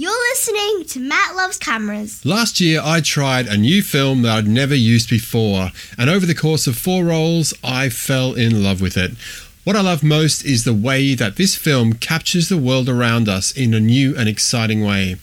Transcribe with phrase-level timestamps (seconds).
[0.00, 2.24] You're listening to Matt Loves Cameras.
[2.24, 6.36] Last year, I tried a new film that I'd never used before, and over the
[6.36, 9.16] course of four rolls, I fell in love with it.
[9.64, 13.50] What I love most is the way that this film captures the world around us
[13.50, 15.16] in a new and exciting way.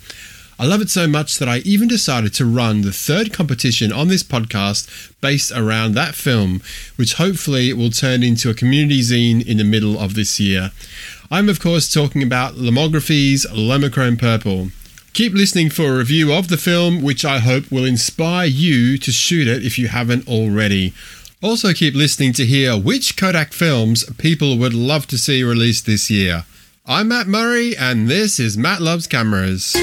[0.58, 4.08] I love it so much that I even decided to run the third competition on
[4.08, 6.62] this podcast based around that film,
[6.96, 10.72] which hopefully will turn into a community zine in the middle of this year.
[11.30, 14.70] I'm, of course, talking about Lomography's Lomochrome Purple.
[15.12, 19.12] Keep listening for a review of the film, which I hope will inspire you to
[19.12, 20.94] shoot it if you haven't already.
[21.42, 26.10] Also, keep listening to hear which Kodak films people would love to see released this
[26.10, 26.46] year.
[26.86, 29.76] I'm Matt Murray, and this is Matt Loves Cameras.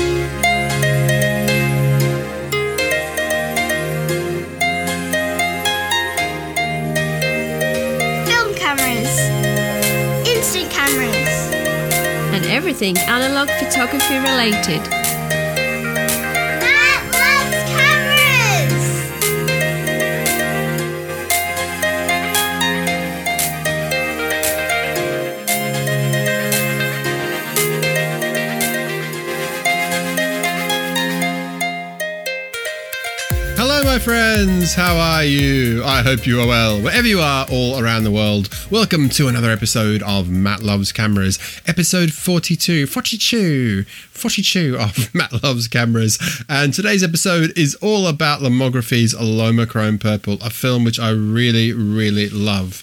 [12.82, 15.11] And everything analog photography related.
[34.04, 34.74] Friends.
[34.74, 35.84] How are you?
[35.84, 36.82] I hope you are well.
[36.82, 41.38] Wherever you are, all around the world, welcome to another episode of Matt Loves Cameras,
[41.68, 46.18] episode 42, 42, 42 of Matt Loves Cameras.
[46.48, 52.28] And today's episode is all about Lomography's Lomochrome Purple, a film which I really, really
[52.28, 52.82] love.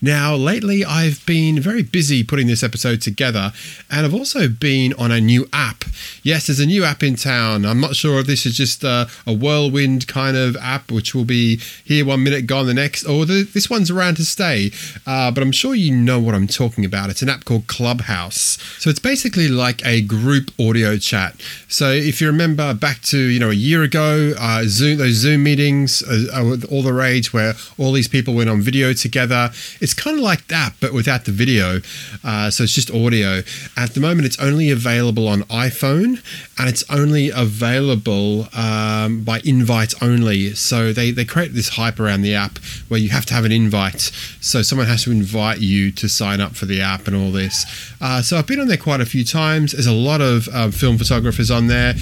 [0.00, 3.52] Now, lately I've been very busy putting this episode together,
[3.90, 5.84] and I've also been on a new app.
[6.22, 7.64] Yes, there's a new app in town.
[7.64, 11.24] I'm not sure if this is just a, a whirlwind kind of app, which will
[11.24, 14.70] be here one minute, gone the next, or the, this one's around to stay.
[15.06, 17.10] Uh, but I'm sure you know what I'm talking about.
[17.10, 18.58] It's an app called Clubhouse.
[18.78, 21.34] So it's basically like a group audio chat.
[21.68, 25.42] So if you remember back to you know a year ago, uh, Zoom those Zoom
[25.42, 29.50] meetings, uh, uh, all the rage where all these people went on video together.
[29.80, 31.80] It's kind of like that, but without the video.
[32.24, 33.42] Uh, so it's just audio.
[33.76, 36.22] At the moment, it's only available on iPhone,
[36.58, 40.54] and it's only available um, by invite only.
[40.54, 43.52] So they they create this hype around the app where you have to have an
[43.52, 44.10] invite.
[44.40, 47.64] So someone has to invite you to sign up for the app and all this.
[48.00, 49.72] Uh, so I've been on there quite a few times.
[49.72, 51.94] There's a lot of um, film photographers on there.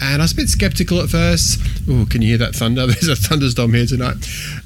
[0.00, 1.60] And I was a bit skeptical at first.
[1.88, 2.86] Oh, can you hear that thunder?
[2.86, 4.16] There's a thunderstorm here tonight.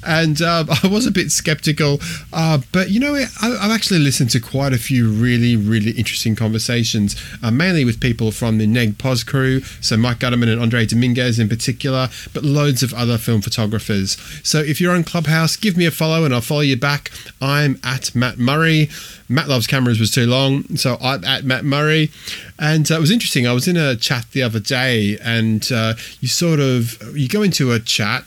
[0.05, 1.99] And um, I was a bit skeptical.
[2.33, 6.35] Uh, but you know, I, I've actually listened to quite a few really, really interesting
[6.35, 9.61] conversations, uh, mainly with people from the Neg Pos crew.
[9.81, 14.17] So Mike Gutterman and Andre Dominguez in particular, but loads of other film photographers.
[14.43, 17.11] So if you're on Clubhouse, give me a follow and I'll follow you back.
[17.41, 18.89] I'm at Matt Murray.
[19.31, 22.09] Matt Loves Cameras was too long, so I'm at Matt Murray.
[22.57, 23.45] And uh, it was interesting.
[23.45, 27.41] I was in a chat the other day, and uh, you sort of you go
[27.41, 28.23] into a chat,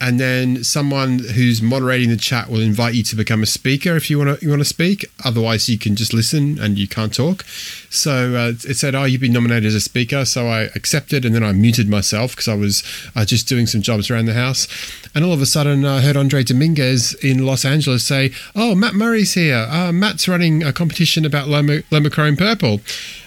[0.00, 4.10] and then someone who's moderating the chat will invite you to become a speaker if
[4.10, 5.06] you want to you want to speak.
[5.24, 7.44] Otherwise, you can just listen and you can't talk.
[7.88, 11.34] So uh, it said, "Oh, you've been nominated as a speaker." So I accepted, and
[11.34, 12.82] then I muted myself because I was
[13.14, 14.68] uh, just doing some jobs around the house.
[15.14, 18.94] And all of a sudden, I heard Andre Dominguez in Los Angeles say, "Oh, Matt
[18.94, 19.66] Murray's here.
[19.70, 22.80] Uh, Matt's running a competition about Loma, Lomochrome Purple."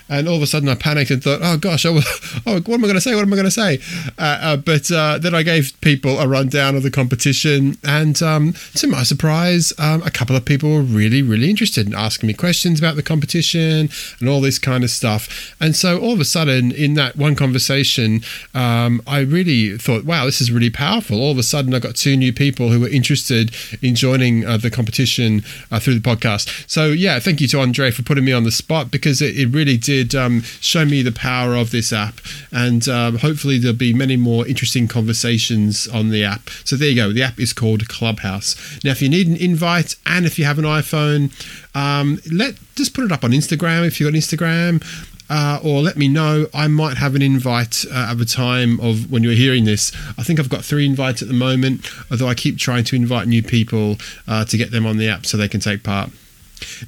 [0.09, 1.97] And all of a sudden, I panicked and thought, "Oh gosh, oh,
[2.47, 3.13] oh what am I going to say?
[3.15, 3.79] What am I going to say?"
[4.17, 8.53] Uh, uh, but uh, then I gave people a rundown of the competition, and um,
[8.75, 12.33] to my surprise, um, a couple of people were really, really interested in asking me
[12.33, 13.89] questions about the competition
[14.19, 15.55] and all this kind of stuff.
[15.59, 18.21] And so, all of a sudden, in that one conversation,
[18.53, 21.95] um, I really thought, "Wow, this is really powerful." All of a sudden, I got
[21.95, 26.69] two new people who were interested in joining uh, the competition uh, through the podcast.
[26.69, 29.47] So, yeah, thank you to Andre for putting me on the spot because it, it
[29.47, 32.19] really did um, show me the power of this app,
[32.51, 36.49] and um, hopefully there'll be many more interesting conversations on the app.
[36.63, 37.11] So there you go.
[37.11, 38.55] The app is called Clubhouse.
[38.83, 41.31] Now, if you need an invite and if you have an iPhone,
[41.75, 44.83] um, let just put it up on Instagram if you've got Instagram.
[45.31, 46.47] Uh, or let me know.
[46.55, 49.91] I might have an invite uh, at the time of when you're hearing this.
[50.17, 53.27] I think I've got three invites at the moment, although I keep trying to invite
[53.27, 53.97] new people
[54.27, 56.09] uh, to get them on the app so they can take part.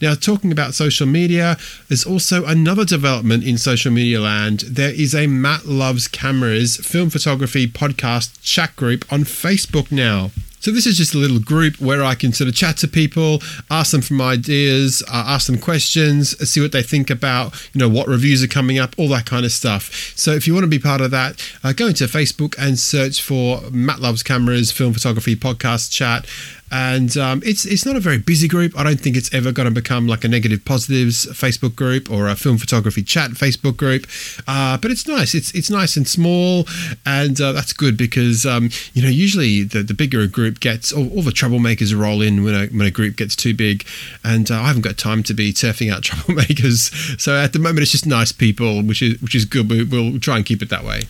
[0.01, 1.57] Now, talking about social media,
[1.87, 4.61] there's also another development in social media land.
[4.61, 10.31] There is a Matt Loves Cameras film photography podcast chat group on Facebook now.
[10.61, 13.41] So this is just a little group where I can sort of chat to people,
[13.71, 17.89] ask them for ideas, uh, ask them questions, see what they think about, you know,
[17.89, 20.13] what reviews are coming up, all that kind of stuff.
[20.15, 23.23] So if you want to be part of that, uh, go into Facebook and search
[23.23, 26.27] for Matt Loves Cameras Film Photography Podcast Chat
[26.71, 28.77] and um, it's it's not a very busy group.
[28.77, 32.27] I don't think it's ever going to become like a negative positives Facebook group or
[32.27, 34.07] a film photography chat Facebook group.
[34.47, 35.35] Uh, but it's nice.
[35.35, 36.65] It's it's nice and small,
[37.05, 40.93] and uh, that's good because um, you know usually the, the bigger a group gets,
[40.93, 43.85] all, all the troublemakers roll in when a when a group gets too big,
[44.23, 47.19] and uh, I haven't got time to be turfing out troublemakers.
[47.19, 49.69] So at the moment, it's just nice people, which is which is good.
[49.69, 51.03] We, we'll try and keep it that way.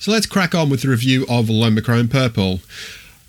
[0.00, 2.60] So let's crack on with the review of Lomochrome Purple.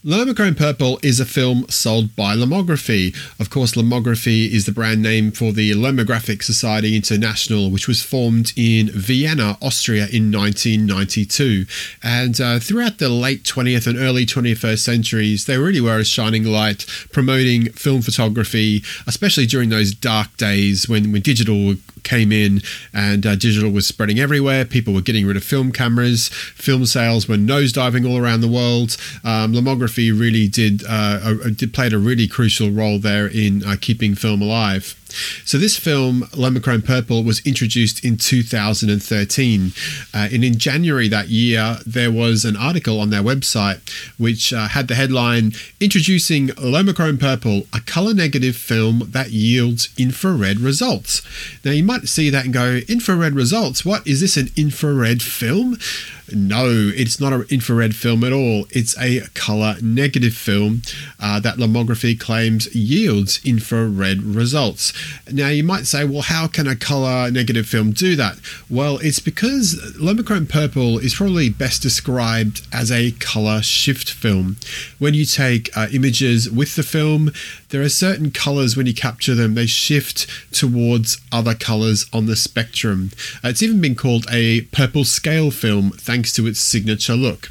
[0.05, 3.13] Lomochrome Purple is a film sold by Lomography.
[3.41, 8.53] Of course, Lomography is the brand name for the Lomographic Society International, which was formed
[8.55, 11.65] in Vienna, Austria in 1992.
[12.01, 16.45] And uh, throughout the late 20th and early 21st centuries, they really were a shining
[16.45, 22.61] light promoting film photography, especially during those dark days when, when digital came in
[22.93, 24.65] and uh, digital was spreading everywhere.
[24.65, 26.29] People were getting rid of film cameras.
[26.29, 28.97] Film sales were nosediving all around the world.
[29.23, 33.75] Um, lomography really did, uh, a, did played a really crucial role there in uh,
[33.79, 34.95] keeping film alive.
[35.45, 39.71] So this film, Lomochrome Purple, was introduced in 2013.
[40.13, 43.79] Uh, and in January that year, there was an article on their website
[44.17, 50.59] which uh, had the headline Introducing Lomochrome Purple, a color negative film that yields infrared
[50.59, 51.21] results.
[51.65, 53.83] Now you might see that and go, infrared results?
[53.83, 54.05] What?
[54.05, 55.77] Is this an infrared film?
[56.33, 58.65] No, it's not an infrared film at all.
[58.69, 60.81] It's a color negative film
[61.19, 64.93] uh, that Lomography claims yields infrared results.
[65.31, 68.37] Now, you might say, well, how can a color negative film do that?
[68.69, 74.57] Well, it's because Lomochrome Purple is probably best described as a color shift film.
[74.99, 77.31] When you take uh, images with the film,
[77.71, 82.35] there are certain colors when you capture them, they shift towards other colors on the
[82.35, 83.11] spectrum.
[83.43, 87.49] It's even been called a purple scale film thanks to its signature look.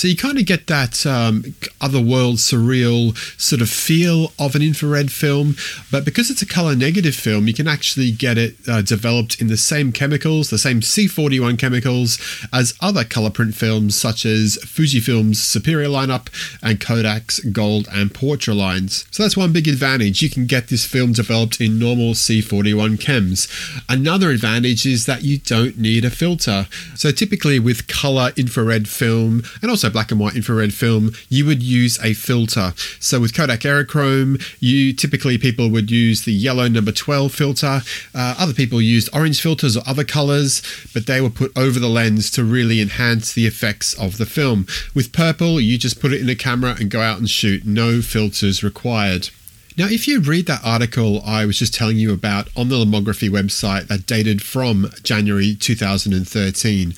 [0.00, 1.44] So you kind of get that um,
[1.78, 5.56] otherworld, surreal sort of feel of an infrared film,
[5.92, 9.48] but because it's a color negative film, you can actually get it uh, developed in
[9.48, 12.18] the same chemicals, the same C41 chemicals
[12.50, 16.28] as other color print films such as Fujifilm's Superia lineup
[16.62, 19.04] and Kodak's Gold and Portra lines.
[19.10, 20.22] So that's one big advantage.
[20.22, 23.82] You can get this film developed in normal C41 chems.
[23.86, 26.68] Another advantage is that you don't need a filter.
[26.94, 31.62] So typically with color infrared film and also black and white infrared film, you would
[31.62, 32.72] use a filter.
[32.98, 37.80] So with Kodak Aerochrome, you typically people would use the yellow number 12 filter.
[38.14, 40.62] Uh, other people used orange filters or other colors,
[40.94, 44.66] but they were put over the lens to really enhance the effects of the film.
[44.94, 47.64] With purple, you just put it in a camera and go out and shoot.
[47.66, 49.30] No filters required.
[49.76, 53.30] Now, if you read that article I was just telling you about on the Lomography
[53.30, 56.94] website that dated from January 2013,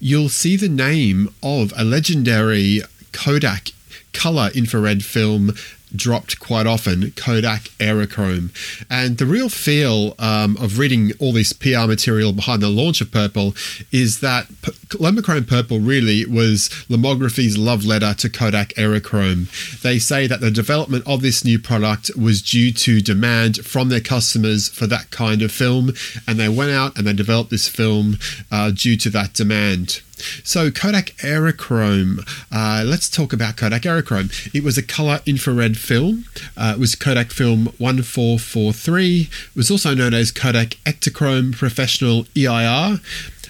[0.00, 2.80] you'll see the name of a legendary
[3.12, 3.68] Kodak
[4.12, 5.52] color infrared film
[5.94, 8.50] dropped quite often Kodak Aerochrome.
[8.90, 13.10] And the real feel um, of reading all this PR material behind the launch of
[13.10, 13.54] Purple
[13.92, 19.80] is that P- Lomochrome Purple really was Lomography's love letter to Kodak Aerochrome.
[19.82, 24.00] They say that the development of this new product was due to demand from their
[24.00, 25.92] customers for that kind of film,
[26.26, 28.18] and they went out and they developed this film
[28.50, 30.00] uh, due to that demand.
[30.44, 32.26] So Kodak Aerochrome.
[32.52, 34.54] Uh, let's talk about Kodak Aerochrome.
[34.54, 36.26] It was a color infrared film.
[36.56, 39.20] Uh, it was Kodak Film 1443.
[39.20, 43.00] It was also known as Kodak Ektachrome Professional EIR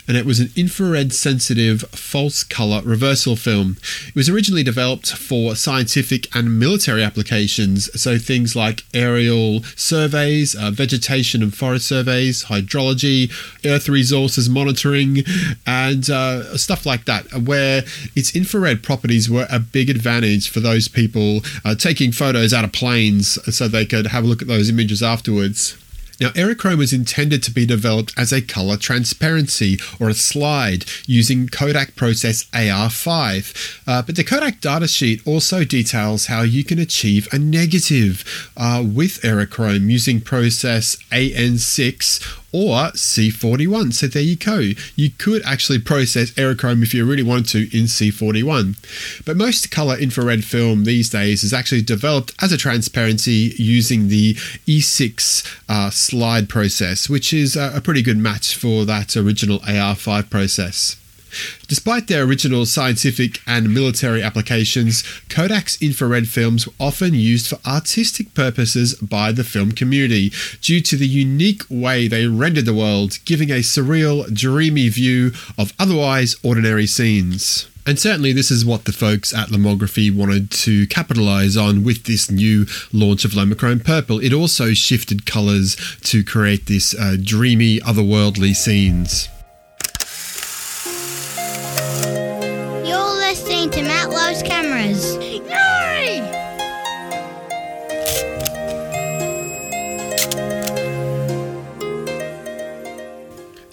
[0.06, 3.76] and it was an infrared sensitive false color reversal film.
[4.08, 10.70] It was originally developed for scientific and military applications, so things like aerial surveys, uh,
[10.70, 13.32] vegetation and forest surveys, hydrology,
[13.64, 15.18] earth resources monitoring,
[15.66, 17.82] and uh, stuff like that, where
[18.14, 22.72] its infrared properties were a big advantage for those people uh, taking photos out of
[22.72, 25.76] planes so they could have a look at those images afterwards.
[26.20, 31.48] Now, Aerochrome was intended to be developed as a color transparency or a slide using
[31.48, 33.82] Kodak Process AR5.
[33.86, 38.24] Uh, but the Kodak datasheet also details how you can achieve a negative
[38.56, 43.92] uh, with Aerochrome using process AN6 or C41.
[43.92, 44.70] So there you go.
[44.94, 49.24] You could actually process Aerochrome if you really wanted to in C41.
[49.24, 54.34] But most color infrared film these days is actually developed as a transparency using the
[54.68, 60.96] E6 uh, slide process, which is a pretty good match for that original AR5 process.
[61.68, 68.34] Despite their original scientific and military applications, Kodak's infrared films were often used for artistic
[68.34, 73.50] purposes by the film community due to the unique way they rendered the world, giving
[73.50, 77.68] a surreal, dreamy view of otherwise ordinary scenes.
[77.86, 82.30] And certainly, this is what the folks at Lomography wanted to capitalize on with this
[82.30, 82.64] new
[82.94, 84.20] launch of Lomochrome Purple.
[84.20, 89.28] It also shifted colors to create this uh, dreamy, otherworldly scenes.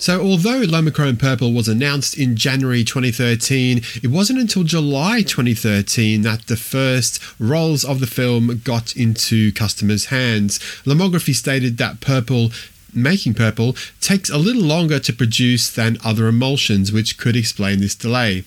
[0.01, 6.47] So, although Lomochrome Purple was announced in January 2013, it wasn't until July 2013 that
[6.47, 10.57] the first rolls of the film got into customers' hands.
[10.85, 12.49] Lomography stated that Purple
[12.95, 17.93] making purple takes a little longer to produce than other emulsions, which could explain this
[17.93, 18.43] delay.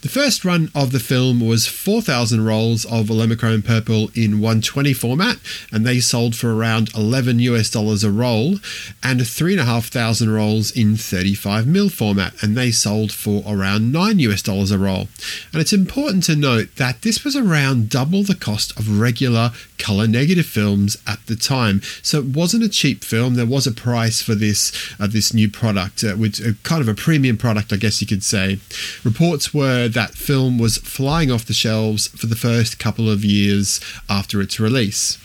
[0.00, 5.38] The first run of the film was 4,000 rolls of Lomochrome Purple in 120 format,
[5.72, 8.60] and they sold for around 11 US dollars a roll,
[9.02, 14.70] and 3,500 rolls in 35 mil format, and they sold for around 9 US dollars
[14.70, 15.08] a roll.
[15.52, 20.06] And it's important to note that this was around double the cost of regular color
[20.06, 23.34] negative films at the time, so it wasn't a cheap film.
[23.34, 26.88] There was a price for this uh, this new product, uh, which uh, kind of
[26.88, 28.60] a premium product, I guess you could say.
[29.02, 33.80] Reports were that film was flying off the shelves for the first couple of years
[34.08, 35.18] after its release.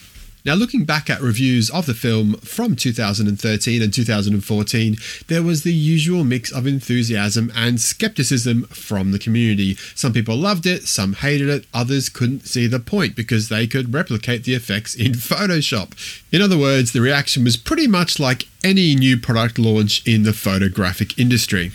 [0.45, 5.73] Now, looking back at reviews of the film from 2013 and 2014, there was the
[5.73, 9.75] usual mix of enthusiasm and skepticism from the community.
[9.95, 13.93] Some people loved it, some hated it, others couldn't see the point because they could
[13.93, 15.93] replicate the effects in Photoshop.
[16.33, 20.33] In other words, the reaction was pretty much like any new product launch in the
[20.33, 21.71] photographic industry.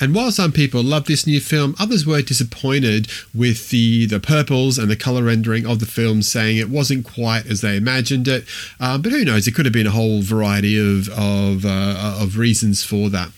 [0.00, 4.78] And while some people loved this new film, others were disappointed with the, the purples
[4.78, 8.44] and the color rendering of the film, saying it wasn't quite as they imagined it.
[8.78, 9.46] Uh, but who knows?
[9.48, 13.30] It could have been a whole variety of of, uh, of reasons for that.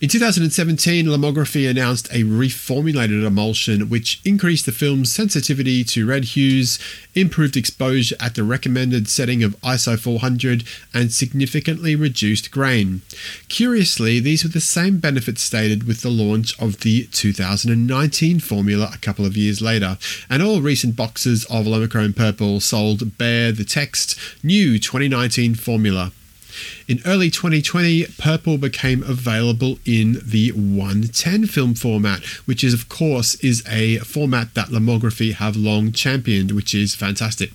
[0.00, 6.78] In 2017, Lomography announced a reformulated emulsion which increased the film's sensitivity to red hues,
[7.14, 13.02] improved exposure at the recommended setting of ISO 400, and significantly reduced grain.
[13.48, 18.98] Curiously, these were the same benefits stated with the launch of the 2019 formula a
[18.98, 24.18] couple of years later, and all recent boxes of Lomochrome Purple sold bear the text
[24.42, 26.12] New 2019 formula.
[26.88, 33.34] In early 2020, Purple became available in the 110 film format, which is of course
[33.36, 37.50] is a format that Lomography have long championed, which is fantastic.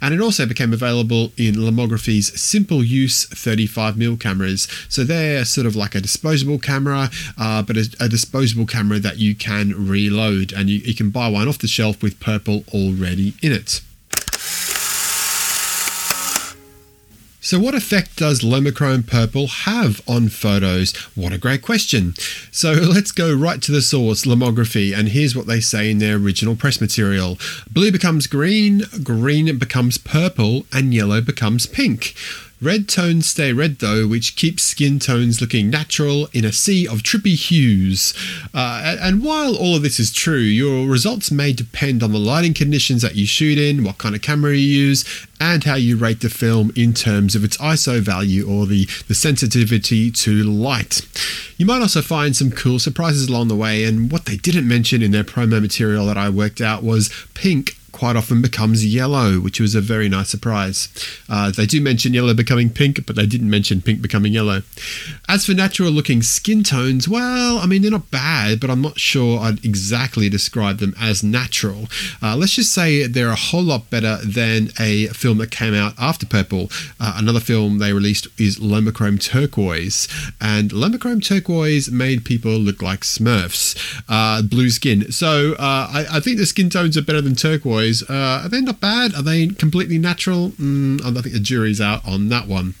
[0.00, 4.68] And it also became available in Lomography's simple use 35mm cameras.
[4.88, 9.18] So they're sort of like a disposable camera, uh, but a, a, disposable camera that
[9.18, 13.34] you can reload, and you, you can buy one off the shelf with Purple already
[13.42, 13.80] in it.
[17.44, 20.94] So, what effect does Lomochrome Purple have on photos?
[21.16, 22.14] What a great question.
[22.52, 26.18] So, let's go right to the source, Lomography, and here's what they say in their
[26.18, 32.14] original press material Blue becomes green, green becomes purple, and yellow becomes pink.
[32.62, 37.02] Red tones stay red though, which keeps skin tones looking natural in a sea of
[37.02, 38.14] trippy hues.
[38.54, 42.54] Uh, and while all of this is true, your results may depend on the lighting
[42.54, 46.20] conditions that you shoot in, what kind of camera you use, and how you rate
[46.20, 51.00] the film in terms of its ISO value or the, the sensitivity to light.
[51.56, 55.02] You might also find some cool surprises along the way, and what they didn't mention
[55.02, 59.60] in their promo material that I worked out was pink quite often becomes yellow, which
[59.60, 60.88] was a very nice surprise.
[61.28, 64.62] Uh, they do mention yellow becoming pink, but they didn't mention pink becoming yellow.
[65.28, 68.98] As for natural looking skin tones, well, I mean, they're not bad, but I'm not
[68.98, 71.88] sure I'd exactly describe them as natural.
[72.22, 75.94] Uh, let's just say they're a whole lot better than a film that came out
[75.98, 76.70] after Purple.
[76.98, 80.08] Uh, another film they released is Lomochrome Turquoise,
[80.40, 83.76] and Lomochrome Turquoise made people look like Smurfs,
[84.08, 85.12] uh, blue skin.
[85.12, 88.62] So uh, I, I think the skin tones are better than turquoise uh, are they
[88.62, 89.14] not bad?
[89.14, 90.50] Are they completely natural?
[90.52, 92.74] Mm, I think the jury's out on that one.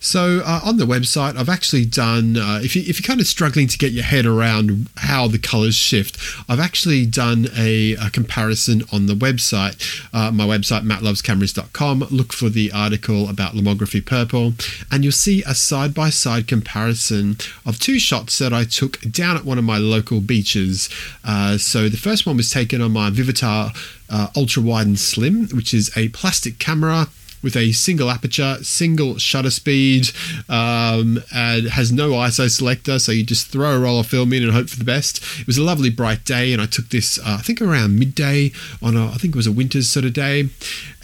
[0.00, 2.36] So uh, on the website, I've actually done.
[2.36, 5.38] Uh, if, you, if you're kind of struggling to get your head around how the
[5.38, 9.76] colors shift, I've actually done a, a comparison on the website.
[10.12, 12.06] Uh, my website, mattlovescameras.com.
[12.10, 14.54] Look for the article about Lomography Purple,
[14.90, 19.36] and you'll see a side by side comparison of two shots that I took down
[19.36, 20.88] at one of my local beaches.
[21.24, 23.72] Uh, so the first one was taken on my Vivitar
[24.10, 27.08] uh, ultra wide and slim, which is a plastic camera
[27.42, 30.10] with a single aperture, single shutter speed,
[30.48, 34.42] um, and has no ISO selector, so you just throw a roll of film in
[34.42, 35.22] and hope for the best.
[35.40, 38.52] It was a lovely bright day, and I took this, uh, I think, around midday
[38.82, 40.48] on a, I think it was a winter's sort of day,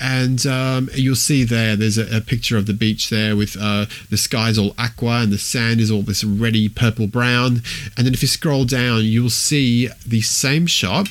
[0.01, 3.87] and um, you'll see there, there's a, a, picture of the beach there with uh,
[4.11, 7.63] the sky's all aqua and the sand is all this reddy purple brown,
[7.97, 11.09] and then if you scroll down, you'll see the same shot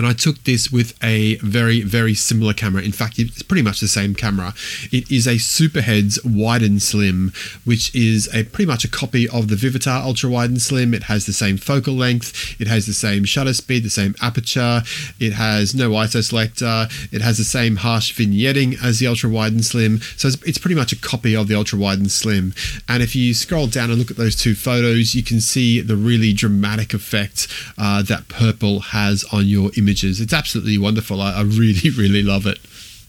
[0.00, 2.80] and I took this with a very, very similar camera.
[2.82, 4.54] In fact, it's pretty much the same camera.
[4.90, 7.34] It is a Superheadz wide and slim,
[7.66, 10.94] which is a pretty much a copy of the Vivitar ultra wide and slim.
[10.94, 14.80] It has the same focal length, it has the same shutter speed, the same aperture,
[15.18, 19.52] it has no ISO selector, it has the same harsh vignetting as the ultra wide
[19.52, 20.00] and slim.
[20.16, 22.54] So it's, it's pretty much a copy of the ultra wide and slim.
[22.88, 25.96] And if you scroll down and look at those two photos, you can see the
[25.96, 30.20] really dramatic effect uh, that purple has on your images.
[30.20, 31.20] It's absolutely wonderful.
[31.20, 32.58] I, I really, really love it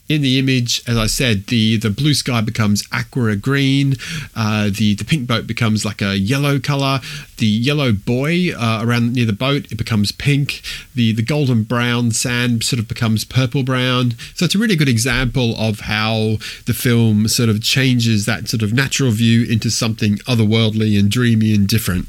[0.10, 3.96] in the image, as I said, the, the blue sky becomes aqua green,
[4.36, 7.00] uh, the, the pink boat becomes like a yellow color,
[7.38, 10.64] the yellow buoy uh, around near the boat, it becomes pink,
[10.96, 14.12] the, the golden brown sand sort of becomes purple brown.
[14.36, 18.64] So it's a really good example of how the film sort of changes that sort
[18.64, 22.08] of natural view into something otherworldly and dreamy and different.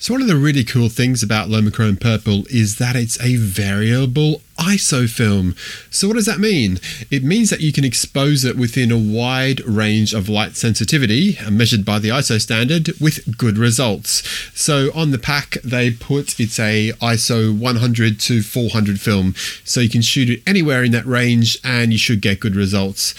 [0.00, 4.42] So one of the really cool things about Lomochrome Purple is that it's a variable
[4.56, 5.56] ISO film.
[5.90, 6.78] So what does that mean?
[7.10, 11.50] It means that you can expose it within a wide range of light sensitivity uh,
[11.50, 14.22] measured by the ISO standard with good results.
[14.54, 19.34] So on the pack they put it's a ISO 100 to 400 film.
[19.64, 23.14] So you can shoot it anywhere in that range and you should get good results.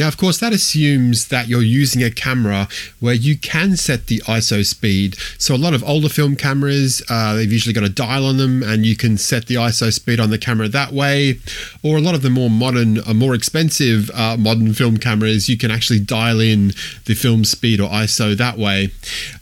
[0.00, 2.68] Now, of course, that assumes that you're using a camera
[3.00, 5.14] where you can set the ISO speed.
[5.36, 8.62] So, a lot of older film cameras, uh, they've usually got a dial on them,
[8.62, 11.38] and you can set the ISO speed on the camera that way.
[11.82, 15.58] Or a lot of the more modern, uh, more expensive uh, modern film cameras, you
[15.58, 16.68] can actually dial in
[17.04, 18.92] the film speed or ISO that way.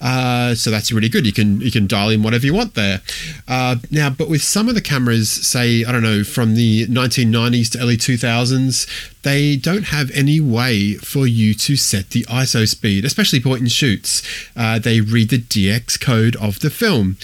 [0.00, 1.24] Uh, so that's really good.
[1.24, 3.00] You can you can dial in whatever you want there.
[3.46, 7.70] Uh, now, but with some of the cameras, say I don't know, from the 1990s
[7.70, 8.88] to early 2000s,
[9.22, 13.72] they don't have any way for you to set the ISO speed, especially point and
[13.72, 14.22] shoots.
[14.56, 17.16] Uh, they read the DX code of the film,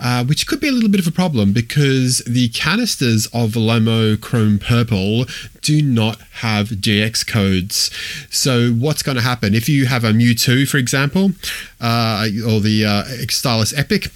[0.00, 4.20] uh, which could be a little bit of a problem because the canisters of Lomo
[4.20, 5.26] Chrome Purple
[5.60, 7.90] do not have DX codes.
[8.30, 11.32] So what's going to happen if you have a Mju II, for example,
[11.80, 14.08] uh, or the uh, Stylus Epic?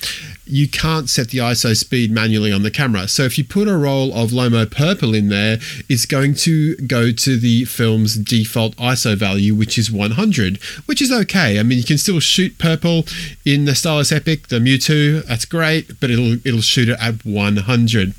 [0.45, 3.09] You can't set the ISO speed manually on the camera.
[3.09, 7.13] So if you put a roll of Lomo Purple in there, it's going to go
[7.13, 11.59] to the film's default ISO value, which is 100, which is okay.
[11.59, 13.05] I mean, you can still shoot purple
[13.45, 15.21] in the Stylus Epic, the Mju II.
[15.21, 18.15] That's great, but it'll it'll shoot it at 100.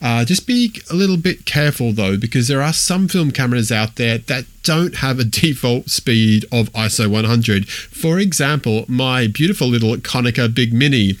[0.00, 3.96] Uh, just be a little bit careful though, because there are some film cameras out
[3.96, 7.68] there that don't have a default speed of ISO 100.
[7.68, 11.14] For example, my beautiful little Konica Big Mini.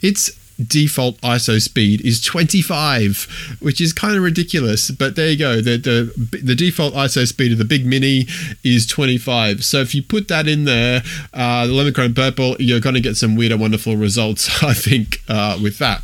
[0.00, 0.30] Its
[0.64, 4.90] default ISO speed is 25, which is kind of ridiculous.
[4.90, 5.56] But there you go.
[5.60, 8.26] The, the, the default ISO speed of the Big Mini
[8.64, 9.64] is 25.
[9.64, 11.02] So if you put that in there,
[11.34, 15.22] uh, the Lomochrome Purple, you're going to get some weird and wonderful results, I think,
[15.28, 16.02] uh, with that.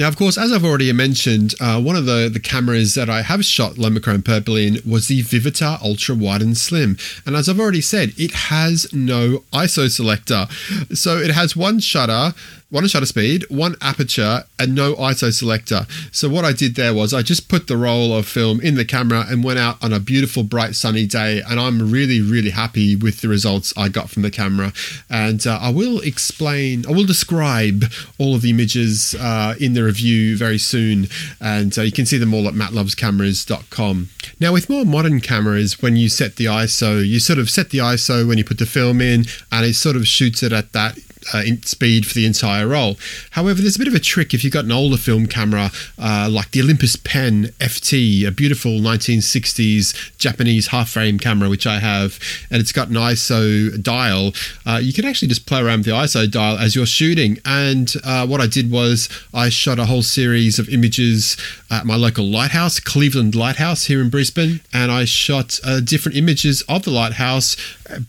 [0.00, 3.20] Now, of course, as I've already mentioned, uh, one of the, the cameras that I
[3.20, 6.96] have shot Lomochrome Purple in was the Vivitar Ultra Wide and Slim.
[7.26, 10.46] And as I've already said, it has no ISO selector.
[10.94, 12.32] So it has one shutter,
[12.70, 15.86] one shutter speed, one aperture, and no ISO selector.
[16.12, 18.84] So what I did there was I just put the roll of film in the
[18.84, 21.42] camera and went out on a beautiful, bright, sunny day.
[21.48, 24.72] And I'm really, really happy with the results I got from the camera.
[25.10, 27.84] And uh, I will explain, I will describe
[28.18, 31.08] all of the images uh, in the review very soon.
[31.40, 34.08] And uh, you can see them all at mattlovescameras.com.
[34.38, 37.78] Now, with more modern cameras, when you set the ISO, you sort of set the
[37.78, 40.98] ISO when you put the film in, and it sort of shoots it at that
[41.32, 42.96] uh, speed for the entire roll.
[43.30, 46.28] However, there's a bit of a trick if you've got an older film camera uh,
[46.30, 52.18] like the Olympus Pen FT, a beautiful 1960s Japanese half frame camera, which I have,
[52.50, 54.32] and it's got an ISO dial.
[54.66, 57.38] Uh, you can actually just play around with the ISO dial as you're shooting.
[57.44, 61.36] And uh, what I did was I shot a whole series of images
[61.70, 66.62] at my local lighthouse, Cleveland Lighthouse here in Brisbane, and I shot uh, different images
[66.68, 67.56] of the lighthouse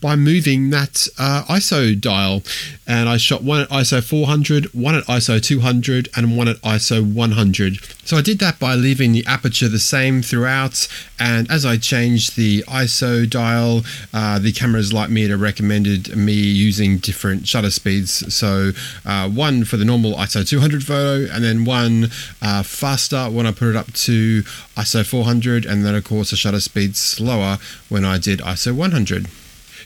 [0.00, 2.42] by moving that uh, ISO dial.
[2.86, 7.02] And I shot one at ISO 400, one at ISO 200, and one at ISO
[7.02, 7.78] 100.
[8.04, 10.88] So I did that by leaving the aperture the same throughout.
[11.18, 16.98] And as I changed the ISO dial, uh, the cameras like me recommended me using
[16.98, 18.34] different shutter speeds.
[18.34, 18.72] So
[19.04, 23.52] uh, one for the normal ISO 200 photo, and then one uh, faster when I
[23.52, 24.42] put it up to
[24.76, 29.28] ISO 400, and then of course a shutter speed slower when I did ISO 100.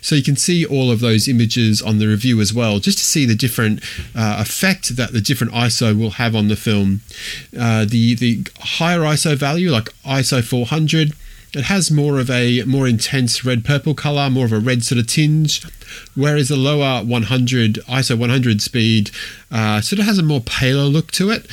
[0.07, 3.05] So you can see all of those images on the review as well, just to
[3.05, 3.83] see the different
[4.14, 7.01] uh, effect that the different ISO will have on the film.
[7.59, 11.12] Uh, the the higher ISO value, like ISO 400,
[11.55, 15.01] it has more of a more intense red purple color, more of a red sort
[15.01, 15.66] of tinge,
[16.14, 19.11] whereas the lower 100 ISO 100 speed
[19.51, 21.51] uh, sort of has a more paler look to it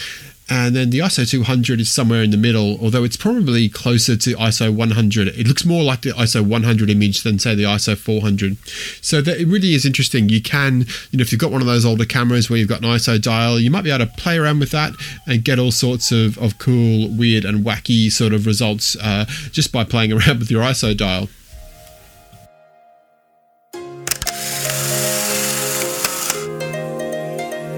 [0.56, 4.36] and then the ISO 200 is somewhere in the middle, although it's probably closer to
[4.36, 5.30] ISO 100.
[5.30, 8.58] It looks more like the ISO 100 image than, say, the ISO 400.
[9.02, 10.30] So that it really is interesting.
[10.30, 12.84] You can, you know, if you've got one of those older cameras where you've got
[12.84, 14.94] an ISO dial, you might be able to play around with that
[15.26, 19.72] and get all sorts of, of cool, weird, and wacky sort of results uh, just
[19.72, 21.30] by playing around with your ISO dial.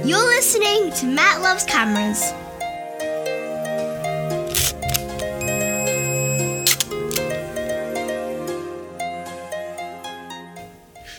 [0.06, 2.34] You're listening to Matt Loves Cameras.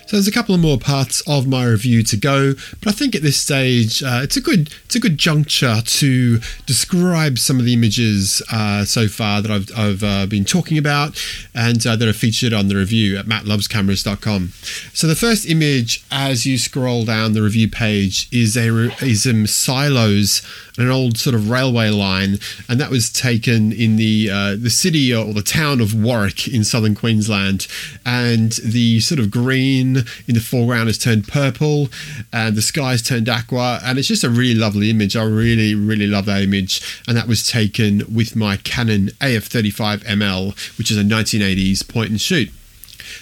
[0.06, 3.16] So there's a couple of more parts of my review to go, but I think
[3.16, 7.64] at this stage uh, it's a good it's a good juncture to describe some of
[7.64, 11.20] the images uh, so far that I've, I've uh, been talking about
[11.56, 14.52] and uh, that are featured on the review at mattlovescameras.com.
[14.94, 18.68] So the first image, as you scroll down the review page, is a
[19.04, 20.40] is some silos
[20.78, 22.38] an old sort of railway line,
[22.68, 26.64] and that was taken in the uh, the city or the town of Warwick in
[26.64, 27.66] southern Queensland.
[28.04, 29.95] And the sort of green
[30.26, 31.88] in the foreground has turned purple,
[32.32, 35.16] and the sky's turned aqua, and it's just a really lovely image.
[35.16, 40.90] I really really love that image, and that was taken with my Canon AF35ML, which
[40.90, 42.50] is a 1980s point and shoot.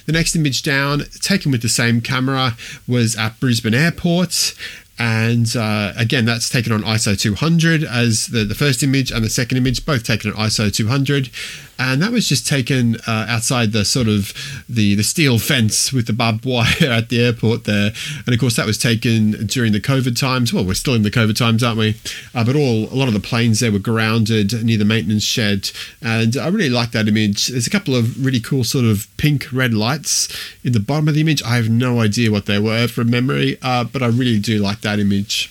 [0.07, 2.57] The next image down, taken with the same camera,
[2.87, 4.55] was at Brisbane Airport,
[4.99, 9.31] and uh, again that's taken on ISO 200 as the, the first image and the
[9.31, 11.31] second image both taken on ISO 200
[11.79, 14.33] and that was just taken uh, outside the sort of
[14.69, 17.93] the the steel fence with the barbed wire at the airport there.
[18.27, 20.53] And of course that was taken during the covid times.
[20.53, 21.97] Well we're still in the covid times aren't we?
[22.35, 25.71] Uh, but all a lot of the planes there were grounded near the maintenance shed.
[26.01, 27.49] And i really like that image.
[27.49, 30.29] There's a couple of really cool sort of pink red lights
[30.63, 31.43] in the bottom of the image.
[31.43, 34.81] I have no idea what they were from memory uh, but i really do like
[34.85, 35.51] that image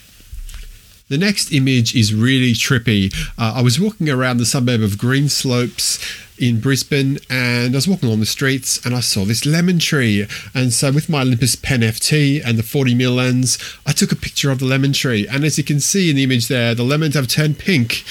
[1.10, 3.13] the next image is really trippy.
[3.38, 6.02] Uh, I was walking around the suburb of Greenslopes
[6.39, 10.26] in Brisbane and I was walking along the streets and I saw this lemon tree.
[10.56, 14.50] And so with my Olympus Pen FT and the 40mm lens, I took a picture
[14.50, 15.28] of the lemon tree.
[15.28, 18.04] And as you can see in the image there, the lemons have turned pink.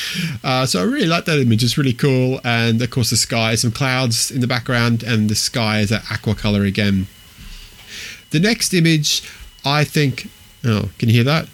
[0.45, 1.65] Uh, so I really like that image.
[1.65, 2.41] It's really cool.
[2.45, 6.05] And of course the sky, some clouds in the background and the sky is that
[6.09, 7.09] aqua color again.
[8.31, 9.29] The next image,
[9.65, 10.29] I think,
[10.64, 11.46] oh, can you hear that?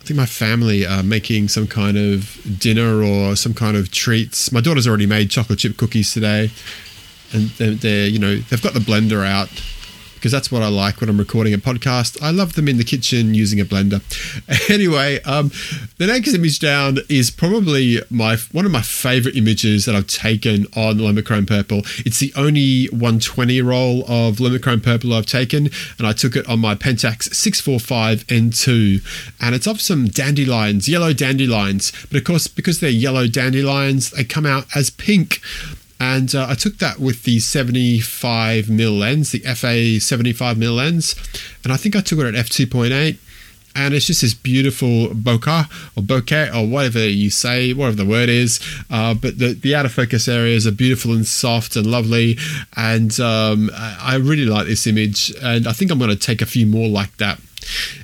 [0.00, 4.52] I think my family are making some kind of dinner or some kind of treats.
[4.52, 6.50] My daughter's already made chocolate chip cookies today,
[7.32, 9.48] and they're, they're you know they've got the blender out
[10.24, 12.16] because that's what I like when I'm recording a podcast.
[12.22, 14.00] I love them in the kitchen using a blender.
[14.70, 15.50] Anyway, um,
[15.98, 20.66] the next image down is probably my one of my favorite images that I've taken
[20.74, 21.82] on Chrome Purple.
[21.98, 26.60] It's the only 120 roll of Chrome Purple I've taken, and I took it on
[26.60, 31.92] my Pentax 645 N2, and it's of some dandelions, yellow dandelions.
[32.10, 35.40] But of course, because they're yellow dandelions, they come out as pink
[36.04, 41.14] and uh, I took that with the 75 mm lens, the FA 75 mm lens,
[41.64, 43.16] and I think I took it at f2.8.
[43.76, 45.64] And it's just this beautiful bokeh
[45.96, 48.60] or bokeh or whatever you say, whatever the word is.
[48.88, 52.38] Uh, but the, the out of focus areas are beautiful and soft and lovely.
[52.76, 55.34] And um, I really like this image.
[55.42, 57.40] And I think I'm going to take a few more like that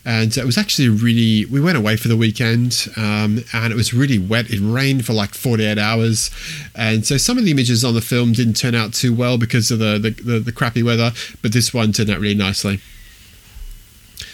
[0.05, 3.93] and it was actually really we went away for the weekend um, and it was
[3.93, 4.51] really wet.
[4.51, 6.31] It rained for like 48 hours.
[6.75, 9.71] And so some of the images on the film didn't turn out too well because
[9.71, 12.81] of the the, the, the crappy weather but this one turned out really nicely.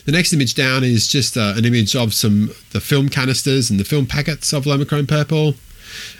[0.04, 3.80] The next image down is just uh, an image of some the film canisters and
[3.80, 5.54] the film packets of Lomochrome Purple.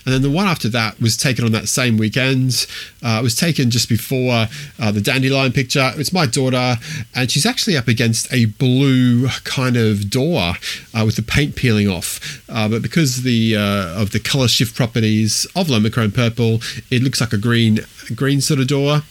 [0.05, 2.67] And then the one after that was taken on that same weekend.
[3.03, 4.47] Uh, it was taken just before
[4.79, 5.93] uh, the Dandelion picture.
[5.97, 6.77] It's my daughter,
[7.15, 10.55] and she's actually up against a blue kind of door
[10.95, 12.43] uh, with the paint peeling off.
[12.49, 17.21] Uh, but because the uh, of the color shift properties of Lomochrome Purple, it looks
[17.21, 17.81] like a green
[18.15, 19.03] green sort of door.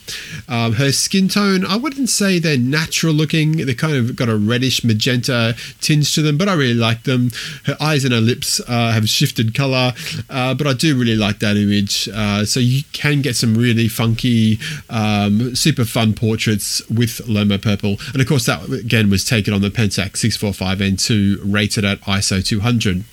[0.47, 3.65] Um, her skin tone, I wouldn't say they're natural looking.
[3.65, 7.31] They kind of got a reddish magenta tinge to them, but I really like them.
[7.65, 9.93] Her eyes and her lips uh, have shifted color,
[10.29, 12.09] uh, but I do really like that image.
[12.13, 17.97] Uh, so you can get some really funky, um, super fun portraits with Lomo Purple.
[18.13, 23.03] And of course, that again was taken on the Pentax 645N2 rated at ISO 200.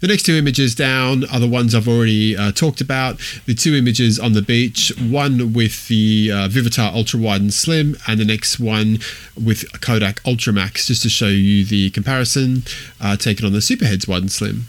[0.00, 3.18] The next two images down are the ones I've already uh, talked about.
[3.46, 7.96] The two images on the beach, one with the uh, Vivitar Ultra Wide and Slim,
[8.06, 8.98] and the next one
[9.42, 12.64] with Kodak Ultra Max, just to show you the comparison
[13.00, 14.66] uh, taken on the Superheadz Wide and Slim.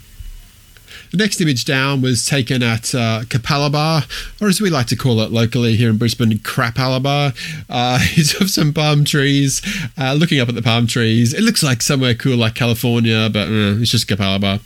[1.10, 4.04] The next image down was taken at uh, Capalaba,
[4.42, 7.34] or as we like to call it locally here in Brisbane, Crapalaba.
[7.68, 9.62] Uh, it's of some palm trees.
[9.96, 13.48] Uh, looking up at the palm trees, it looks like somewhere cool like California, but
[13.48, 14.60] uh, it's just Capalaba.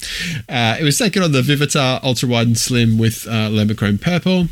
[0.49, 4.49] Uh, it was taken on the Vivitar Ultra Wide and Slim with uh, Lomochrome Purple.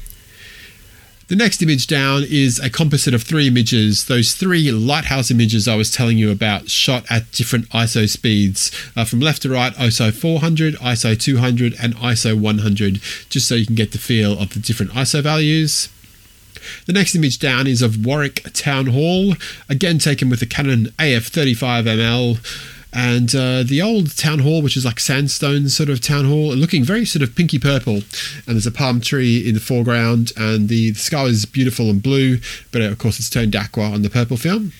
[1.30, 5.76] The next image down is a composite of three images, those three lighthouse images I
[5.76, 10.12] was telling you about, shot at different ISO speeds uh, from left to right ISO
[10.12, 12.94] 400, ISO 200, and ISO 100,
[13.28, 15.88] just so you can get the feel of the different ISO values.
[16.86, 19.34] The next image down is of Warwick Town Hall,
[19.68, 24.98] again taken with the Canon AF35ML and uh, the old town hall, which is like
[24.98, 27.96] sandstone sort of town hall, looking very sort of pinky purple.
[28.46, 32.02] And there's a palm tree in the foreground, and the, the sky is beautiful and
[32.02, 32.38] blue,
[32.72, 34.72] but of course it's turned aqua on the purple film.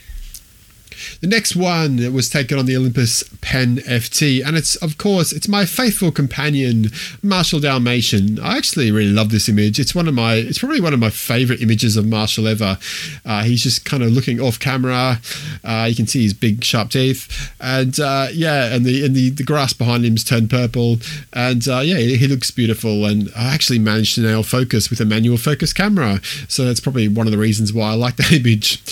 [1.21, 5.49] The next one was taken on the Olympus Pen FT, and it's of course it's
[5.49, 6.87] my faithful companion,
[7.23, 8.39] Marshall Dalmatian.
[8.41, 9.79] I actually really love this image.
[9.79, 12.79] It's one of my it's probably one of my favorite images of Marshall ever.
[13.25, 15.21] Uh, he's just kind of looking off camera.
[15.65, 19.45] Uh, you can see his big sharp teeth, and uh, yeah, and the the, the
[19.45, 20.97] grass behind him's turned purple,
[21.33, 23.05] and uh, yeah, he looks beautiful.
[23.05, 27.09] And I actually managed to nail focus with a manual focus camera, so that's probably
[27.09, 28.83] one of the reasons why I like that image.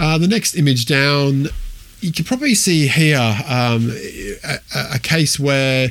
[0.00, 1.46] Uh, the next image down,
[2.00, 3.92] you can probably see here um,
[4.42, 4.58] a,
[4.94, 5.90] a, case where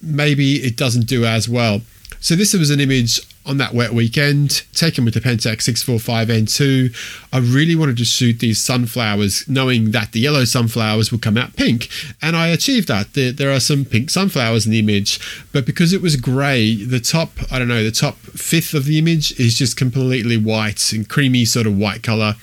[0.00, 1.80] maybe it doesn't do as well.
[2.20, 7.26] So this was an image on that wet weekend, taken with the Pentax 645N2.
[7.32, 11.56] I really wanted to shoot these sunflowers, knowing that the yellow sunflowers would come out
[11.56, 11.88] pink,
[12.22, 13.14] and I achieved that.
[13.14, 15.18] There, there are some pink sunflowers in the image,
[15.52, 19.00] but because it was grey, the top, I don't know, the top fifth of the
[19.00, 22.36] image is just completely white and creamy sort of white colour.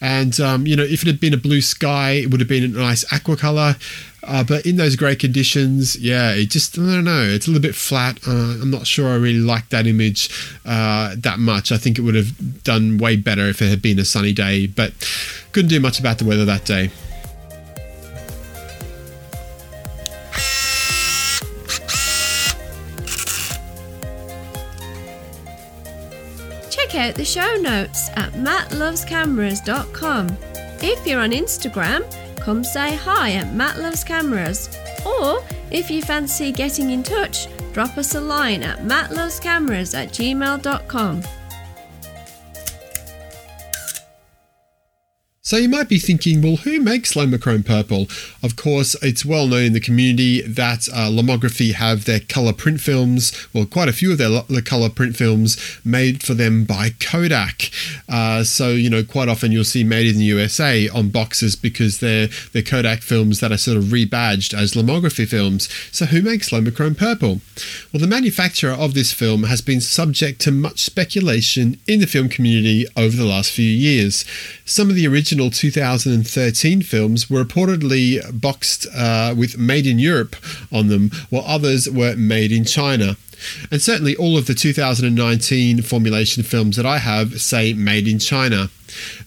[0.00, 2.64] And, um, you know, if it had been a blue sky, it would have been
[2.64, 3.76] a nice aqua color.
[4.26, 7.62] Uh, but in those grey conditions, yeah, it just, I don't know, it's a little
[7.62, 8.18] bit flat.
[8.26, 10.30] Uh, I'm not sure I really like that image
[10.64, 11.70] uh, that much.
[11.70, 14.66] I think it would have done way better if it had been a sunny day,
[14.66, 14.92] but
[15.52, 16.90] couldn't do much about the weather that day.
[27.04, 30.36] Out the show notes at mattlovescameras.com.
[30.80, 32.02] If you're on Instagram,
[32.40, 34.74] come say hi at mattlovescameras.
[35.04, 41.22] Or if you fancy getting in touch, drop us a line at mattlovescameras at gmail.com.
[45.54, 48.08] So you might be thinking, well, who makes Lomochrome Purple?
[48.42, 52.80] Of course, it's well known in the community that uh, Lomography have their color print
[52.80, 56.90] films, well, quite a few of their, their color print films made for them by
[56.98, 57.70] Kodak.
[58.08, 62.00] Uh, so, you know, quite often you'll see made in the USA on boxes because
[62.00, 65.68] they're, they're Kodak films that are sort of rebadged as Lomography films.
[65.92, 67.40] So who makes Lomochrome Purple?
[67.92, 72.28] Well, the manufacturer of this film has been subject to much speculation in the film
[72.28, 74.24] community over the last few years.
[74.64, 80.36] Some of the original original 2013 films were reportedly boxed uh, with Made in Europe
[80.72, 83.16] on them, while others were Made in China.
[83.70, 88.70] And certainly all of the 2019 formulation films that I have say Made in China.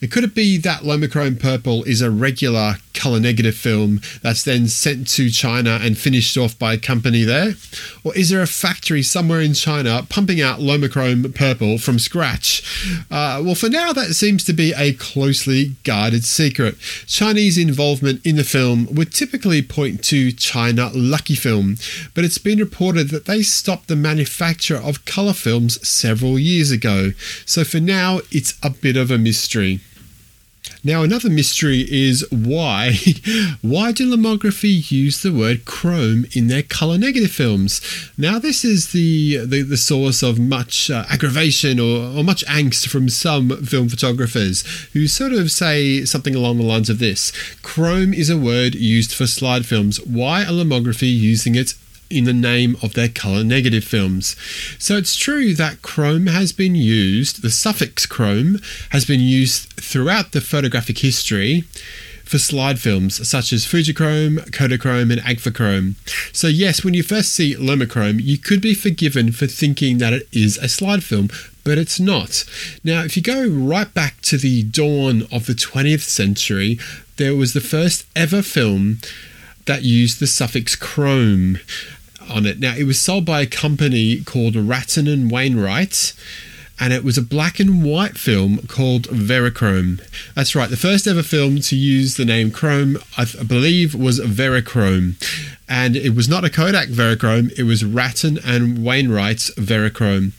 [0.00, 4.66] And could it be that Lomochrome Purple is a regular color negative film that's then
[4.66, 7.54] sent to China and finished off by a company there?
[8.02, 12.62] Or is there a factory somewhere in China pumping out Lomochrome Purple from scratch?
[13.10, 16.76] Uh, well, for now, that seems to be a closely guarded secret.
[17.06, 21.76] Chinese involvement in the film would typically point to China Lucky Film,
[22.14, 27.12] but it's been reported that they stopped the manufacture of color films several years ago.
[27.44, 29.80] So for now, it's a bit of a mystery.
[30.84, 32.92] Now, another mystery is why
[33.72, 37.80] why do lomography use the word chrome in their color negative films?
[38.16, 42.88] Now, this is the the, the source of much uh, aggravation or, or much angst
[42.88, 48.12] from some film photographers who sort of say something along the lines of this: Chrome
[48.14, 50.00] is a word used for slide films.
[50.04, 51.74] Why are lomography using it
[52.10, 54.36] in the name of their color negative films.
[54.78, 60.32] So it's true that chrome has been used, the suffix chrome has been used throughout
[60.32, 61.64] the photographic history
[62.28, 65.94] for slide films such as Fujichrome, Kodachrome, and Agfachrome.
[66.34, 70.28] So, yes, when you first see Lomochrome, you could be forgiven for thinking that it
[70.30, 71.30] is a slide film,
[71.64, 72.44] but it's not.
[72.84, 76.78] Now, if you go right back to the dawn of the 20th century,
[77.16, 78.98] there was the first ever film
[79.64, 81.58] that used the suffix chrome
[82.28, 82.58] on it.
[82.58, 86.12] Now, it was sold by a company called Wratten and Wainwright,
[86.80, 90.00] and it was a black and white film called Verichrome.
[90.34, 95.14] That's right, the first ever film to use the name Chrome, I believe, was Verichrome.
[95.68, 100.32] And it was not a Kodak Verichrome, it was Wratten and Wainwright's Verichrome.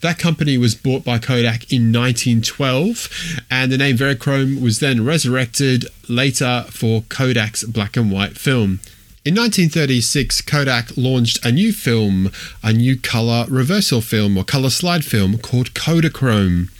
[0.00, 5.86] That company was bought by Kodak in 1912, and the name Verichrome was then resurrected
[6.08, 8.80] later for Kodak's black and white film.
[9.24, 15.04] In 1936, Kodak launched a new film, a new color reversal film or color slide
[15.04, 16.70] film called Kodachrome.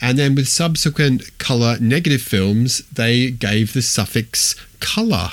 [0.00, 5.32] And then with subsequent color negative films, they gave the suffix color.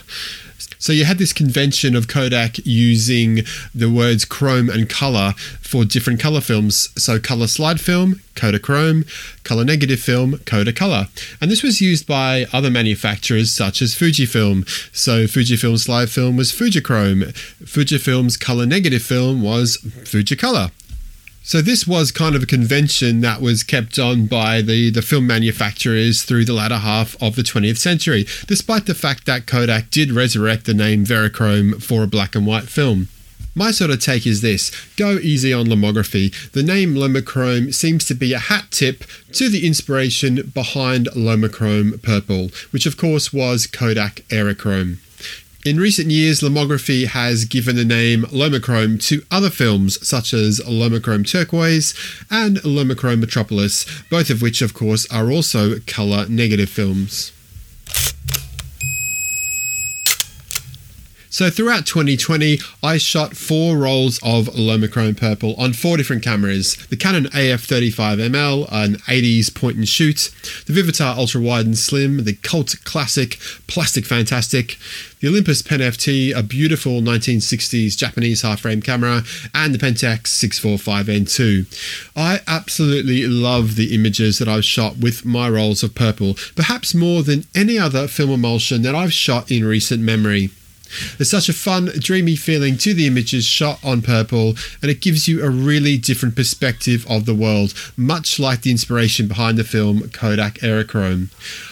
[0.80, 3.42] So you had this convention of Kodak using
[3.76, 6.90] the words chrome and color for different color films.
[6.96, 9.06] So color slide film, Kodachrome,
[9.44, 11.10] color negative film, Kodacolor.
[11.42, 14.68] And this was used by other manufacturers such as Fujifilm.
[14.96, 17.34] So Fujifilm slide film was Fujichrome.
[17.64, 20.72] Fujifilm's color negative film was Fujicolor.
[21.50, 25.26] So this was kind of a convention that was kept on by the, the film
[25.26, 30.12] manufacturers through the latter half of the 20th century, despite the fact that Kodak did
[30.12, 33.08] resurrect the name Verichrome for a black and white film.
[33.56, 36.52] My sort of take is this go easy on lomography.
[36.52, 42.52] The name Lomochrome seems to be a hat tip to the inspiration behind Lomochrome Purple,
[42.70, 45.00] which of course was Kodak Aerochrome.
[45.70, 51.30] In recent years, lomography has given the name Lomochrome to other films such as Lomochrome
[51.30, 51.94] Turquoise
[52.32, 57.34] and Lomochrome Metropolis, both of which, of course, are also colour negative films.
[61.40, 66.76] So throughout 2020, I shot four rolls of Lomochrome Purple on four different cameras.
[66.88, 70.32] The Canon AF35ML, an 80s point and shoot,
[70.66, 74.78] the Vivitar Ultra Wide and Slim, the Cult Classic Plastic Fantastic,
[75.22, 79.24] the Olympus Pen FT, a beautiful 1960s Japanese half-frame camera,
[79.56, 82.12] and the Pentax 645N2.
[82.18, 87.24] I absolutely love the images that I've shot with my rolls of purple, perhaps more
[87.24, 90.50] than any other film emulsion that I've shot in recent memory.
[91.18, 95.28] There's such a fun, dreamy feeling to the images shot on purple, and it gives
[95.28, 100.10] you a really different perspective of the world, much like the inspiration behind the film
[100.10, 101.30] Kodak Aerochrome.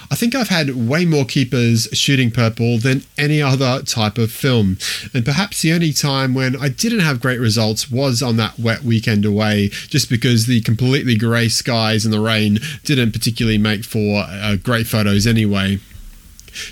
[0.09, 4.77] I think I've had way more keepers shooting purple than any other type of film,
[5.13, 8.83] and perhaps the only time when I didn't have great results was on that wet
[8.83, 14.23] weekend away, just because the completely grey skies and the rain didn't particularly make for
[14.27, 15.79] uh, great photos anyway.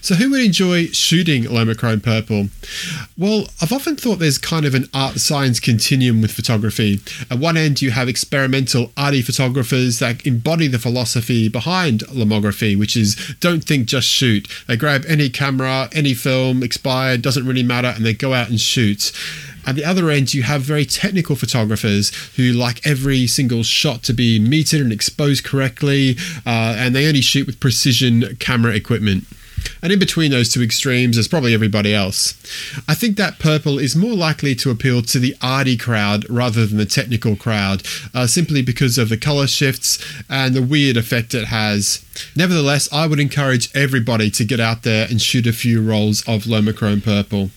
[0.02, 2.48] So, who would enjoy shooting Lomochrome Purple?
[3.18, 7.00] Well, I've often thought there's kind of an art science continuum with photography.
[7.30, 12.96] At one end, you have experimental arty photographers that embody the philosophy behind lomography, which
[12.98, 14.48] is don't think, just shoot.
[14.68, 18.60] They grab any camera, any film, expired, doesn't really matter, and they go out and
[18.60, 19.12] shoot.
[19.68, 24.14] At the other end, you have very technical photographers who like every single shot to
[24.14, 29.26] be metered and exposed correctly, uh, and they only shoot with precision camera equipment.
[29.82, 32.34] And in between those two extremes is probably everybody else.
[32.88, 36.78] I think that purple is more likely to appeal to the arty crowd rather than
[36.78, 41.46] the technical crowd, uh, simply because of the colour shifts and the weird effect it
[41.46, 42.06] has.
[42.36, 46.44] Nevertheless, I would encourage everybody to get out there and shoot a few rolls of
[46.44, 47.52] Lomochrome purple.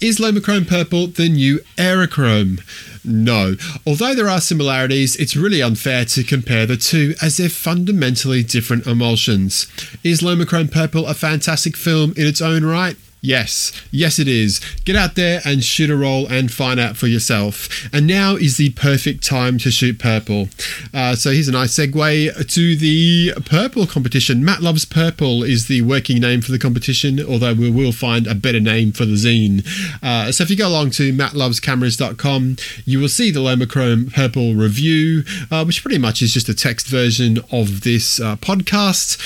[0.00, 2.60] Is Lomochrome purple the new Aerochrome?
[3.04, 3.54] No.
[3.86, 8.86] Although there are similarities, it's really unfair to compare the two as they're fundamentally different
[8.86, 9.66] emulsions.
[10.02, 12.96] Is Lomochrome Purple a fantastic film in its own right?
[13.22, 14.60] Yes, yes, it is.
[14.84, 17.68] Get out there and shoot a roll and find out for yourself.
[17.92, 20.48] And now is the perfect time to shoot purple.
[20.94, 24.44] Uh, so here's a nice segue to the purple competition.
[24.44, 28.34] Matt Loves Purple is the working name for the competition, although we will find a
[28.34, 29.66] better name for the zine.
[30.02, 35.24] Uh, so if you go along to mattlovescameras.com, you will see the Lomochrome Purple review,
[35.50, 39.18] uh, which pretty much is just a text version of this uh, podcast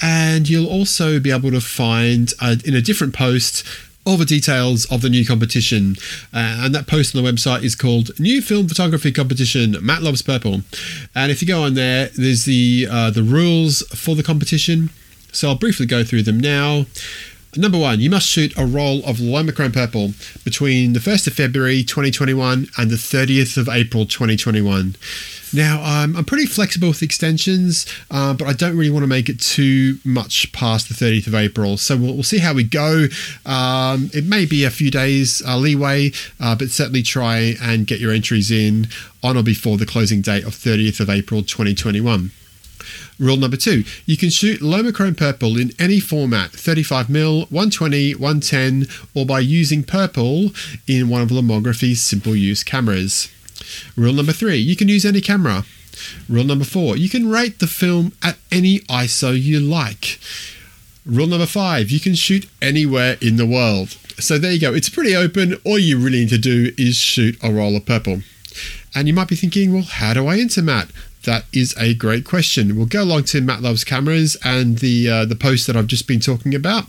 [0.00, 3.64] And you'll also be able to find uh, in a different post
[4.08, 5.96] all the details of the new competition.
[6.32, 10.22] Uh, and that post on the website is called New Film Photography Competition Matt Loves
[10.22, 10.62] Purple.
[11.14, 14.90] And if you go on there, there's the uh, the rules for the competition.
[15.32, 16.86] So I'll briefly go through them now.
[17.56, 20.12] Number one, you must shoot a roll of Lomochrome Purple
[20.44, 24.96] between the 1st of February 2021 and the 30th of April 2021.
[25.52, 29.28] Now, um, I'm pretty flexible with extensions, uh, but I don't really want to make
[29.28, 31.76] it too much past the 30th of April.
[31.76, 33.06] So we'll, we'll see how we go.
[33.46, 38.00] Um, it may be a few days uh, leeway, uh, but certainly try and get
[38.00, 38.88] your entries in
[39.22, 42.30] on or before the closing date of 30th of April 2021.
[43.18, 49.26] Rule number two, you can shoot Lomochrome purple in any format 35mm, 120, 110, or
[49.26, 50.50] by using purple
[50.86, 53.28] in one of Lomography's simple use cameras.
[53.96, 55.64] Rule number three, you can use any camera.
[56.28, 60.20] Rule number four, you can rate the film at any ISO you like.
[61.04, 63.96] Rule number five, you can shoot anywhere in the world.
[64.18, 65.56] So there you go, it's pretty open.
[65.64, 68.22] All you really need to do is shoot a roll of purple.
[68.94, 70.90] And you might be thinking, well, how do I enter Matt?
[71.24, 72.76] That is a great question.
[72.76, 76.06] We'll go along to Matt Loves Cameras and the uh, the post that I've just
[76.06, 76.84] been talking about,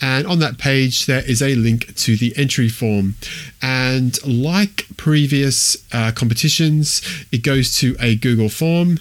[0.00, 3.14] and on that page there is a link to the entry form.
[3.62, 7.02] And like previous uh, competitions,
[7.32, 8.98] it goes to a Google form,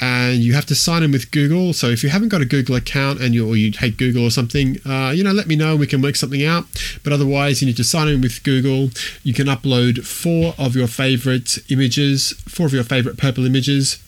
[0.00, 1.72] and you have to sign in with Google.
[1.72, 4.30] So if you haven't got a Google account and you or you hate Google or
[4.30, 5.74] something, uh, you know, let me know.
[5.76, 6.64] We can work something out.
[7.02, 8.90] But otherwise, you need to sign in with Google.
[9.22, 13.98] You can upload four of your favorite images, four of your favorite purple images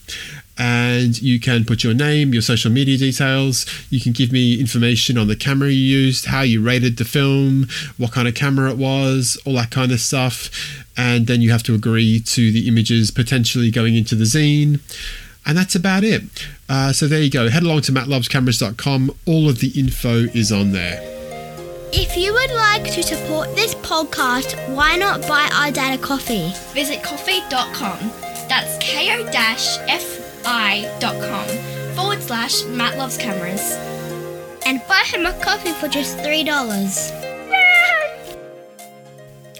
[0.58, 3.64] and you can put your name, your social media details.
[3.90, 7.68] You can give me information on the camera you used, how you rated the film,
[7.96, 10.50] what kind of camera it was, all that kind of stuff.
[10.96, 14.80] And then you have to agree to the images potentially going into the zine.
[15.48, 16.46] And that's about it.
[16.68, 17.48] Uh, so there you go.
[17.48, 19.10] Head along to mattlovescameras.com.
[19.26, 21.00] All of the info is on there.
[21.90, 26.52] If you would like to support this podcast, why not buy our dad a coffee?
[26.74, 27.98] Visit ko-fi.com.
[28.50, 29.88] That's ko-fi.com
[31.96, 33.72] forward slash Matt Loves Cameras.
[34.66, 37.27] And buy him a coffee for just $3.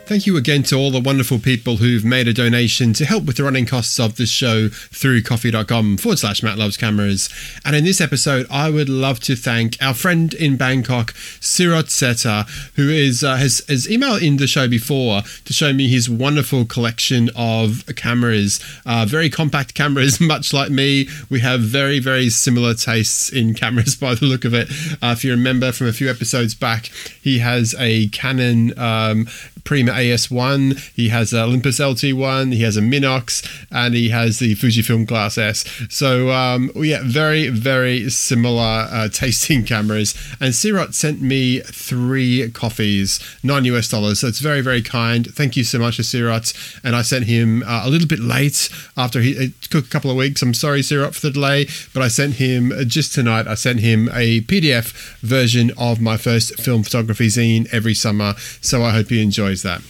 [0.09, 3.37] Thank you again to all the wonderful people who've made a donation to help with
[3.37, 7.29] the running costs of this show through ko-fi.com forward slash Matt Loves Cameras.
[7.63, 12.47] And in this episode, I would love to thank our friend in Bangkok, Sirot Seta,
[12.77, 16.65] who is uh, has, has emailed in the show before to show me his wonderful
[16.65, 21.07] collection of cameras, uh, very compact cameras, much like me.
[21.29, 24.71] We have very, very similar tastes in cameras by the look of it.
[25.03, 26.87] Uh, if you remember from a few episodes back,
[27.21, 29.27] he has a Canon um,
[29.69, 34.55] Prima AS1, he has a Olympus LT1, he has a Minox, and he has the
[34.55, 35.87] Fujifilm Klasse S.
[35.91, 40.15] So, um, yeah, very, very similar uh, tasting cameras.
[40.41, 44.21] And Sirot sent me three coffees, nine US dollars.
[44.21, 45.27] So it's very, very kind.
[45.27, 46.55] Thank you so much to Sirot.
[46.83, 50.11] And I sent him uh, a little bit late after he it took a couple
[50.11, 50.41] of weeks.
[50.41, 53.47] I'm sorry, Sirot, for the delay, but I sent him uh, just tonight.
[53.47, 58.33] I sent him a PDF version of my first film photography zine every summer.
[58.63, 59.83] So I hope he enjoys that.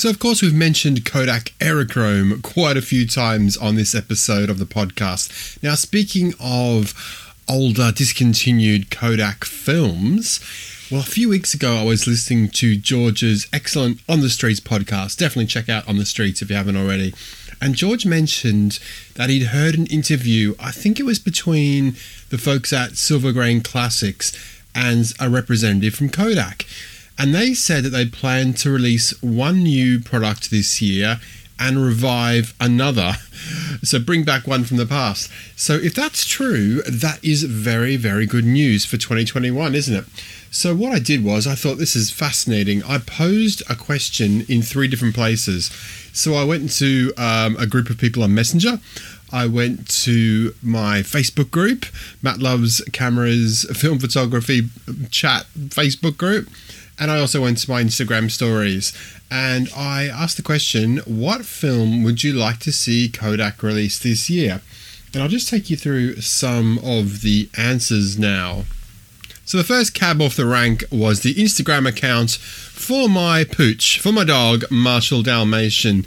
[0.00, 4.58] So, of course, we've mentioned Kodak Aerochrome quite a few times on this episode of
[4.58, 5.62] the podcast.
[5.62, 6.94] Now, speaking of
[7.46, 10.40] older, discontinued Kodak films,
[10.90, 15.18] well, a few weeks ago, I was listening to George's excellent On the Streets podcast.
[15.18, 17.12] Definitely check out On the Streets if you haven't already.
[17.60, 18.80] And George mentioned
[19.16, 21.92] that he'd heard an interview, I think it was between
[22.30, 24.32] the folks at Silver Grain Classics
[24.74, 26.66] and a representative from Kodak.
[27.18, 31.20] And they said that they plan to release one new product this year
[31.58, 33.14] and revive another.
[33.82, 35.30] So bring back one from the past.
[35.56, 40.04] So if that's true, that is very, very good news for 2021, isn't it?
[40.50, 42.82] So what I did was I thought this is fascinating.
[42.82, 45.70] I posed a question in three different places.
[46.12, 48.80] So I went to um, a group of people on Messenger.
[49.32, 51.86] I went to my Facebook group,
[52.22, 54.68] Matt Loves Cameras Film Photography
[55.10, 56.48] Chat Facebook group,
[56.98, 58.92] and I also went to my Instagram stories.
[59.30, 64.28] And I asked the question, what film would you like to see Kodak release this
[64.28, 64.60] year?
[65.14, 68.64] And I'll just take you through some of the answers now.
[69.44, 74.12] So the first cab off the rank was the Instagram account for my pooch, for
[74.12, 76.04] my dog, Marshall Dalmatian.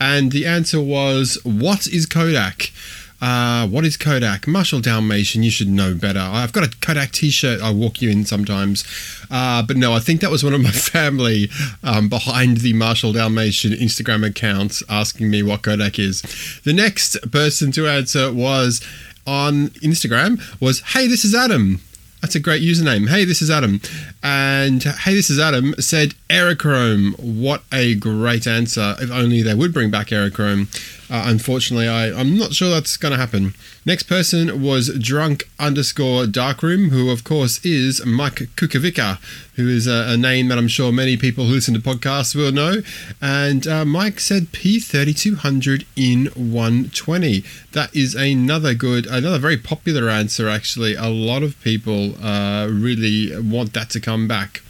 [0.00, 2.72] And the answer was, What is Kodak?
[3.20, 4.46] Uh, what is Kodak?
[4.46, 6.20] Marshall Dalmatian, you should know better.
[6.20, 8.84] I've got a Kodak t shirt I walk you in sometimes.
[9.30, 11.48] Uh, but no, I think that was one of my family
[11.82, 16.22] um, behind the Marshall Dalmatian Instagram accounts asking me what Kodak is.
[16.64, 18.86] The next person to answer was
[19.26, 21.80] on Instagram was, Hey, this is Adam.
[22.22, 23.08] That's a great username.
[23.08, 23.80] Hey, this is Adam.
[24.22, 27.18] And hey, this is Adam said Aerochrome.
[27.20, 28.96] What a great answer.
[28.98, 30.68] If only they would bring back Aerochrome.
[31.08, 33.54] Uh, unfortunately, I, I'm not sure that's going to happen.
[33.84, 39.18] Next person was drunk underscore darkroom, who of course is Mike Kukovica,
[39.54, 42.50] who is a, a, name that I'm sure many people who listen to podcasts will
[42.50, 42.82] know.
[43.22, 47.44] And uh, Mike said P3200 in 120.
[47.72, 50.96] That is another good, another very popular answer actually.
[50.96, 54.62] A lot of people uh, really want that to come back.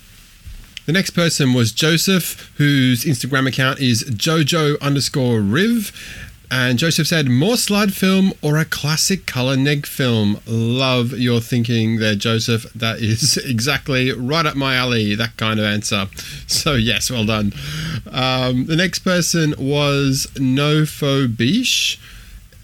[0.87, 5.91] The next person was Joseph, whose Instagram account is Jojo underscore Riv.
[6.51, 10.41] And Joseph said, more slide film or a classic color neg film.
[10.47, 12.73] Love your thinking there, Joseph.
[12.75, 16.07] That is exactly right up my alley, that kind of answer.
[16.49, 17.53] So, yes, well done.
[18.11, 21.99] Um, the next person was Nofo Bish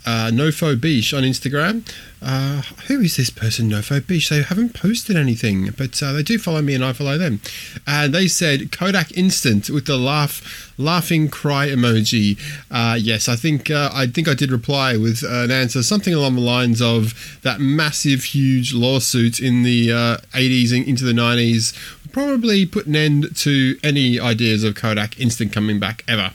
[0.04, 1.88] uh, Nofo Beach on Instagram.
[2.24, 4.28] Uh, who is this person, Nofo Beach?
[4.28, 7.40] They haven't posted anything, but uh, they do follow me and I follow them.
[7.86, 12.38] And they said Kodak Instant with the laugh, laughing cry emoji.
[12.70, 16.36] Uh, yes, I think uh, I think I did reply with an answer something along
[16.36, 21.76] the lines of that massive, huge lawsuit in the 80s uh, and into the 90s
[22.12, 26.32] probably put an end to any ideas of Kodak Instant coming back ever.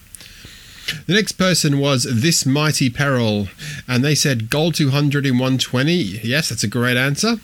[1.06, 3.48] The next person was This Mighty Peril,
[3.88, 5.94] and they said Gold 200 in 120.
[5.94, 7.38] Yes, that's a great answer.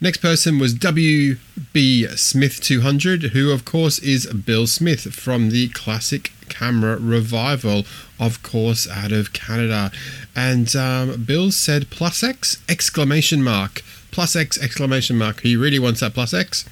[0.00, 6.32] Next person was WB Smith 200, who of course is Bill Smith from the classic
[6.48, 7.84] camera revival,
[8.20, 9.90] of course, out of Canada.
[10.34, 13.82] And um, Bill said plus X exclamation mark.
[14.10, 15.40] Plus X exclamation mark.
[15.40, 16.64] He really wants that plus X.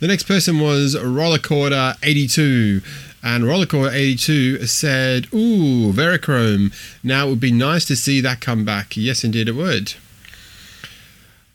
[0.00, 2.82] The next person was Rollercorder 82
[3.24, 6.74] and Rollercore 82 said, Ooh, Verichrome.
[7.02, 8.98] Now it would be nice to see that come back.
[8.98, 9.94] Yes, indeed, it would.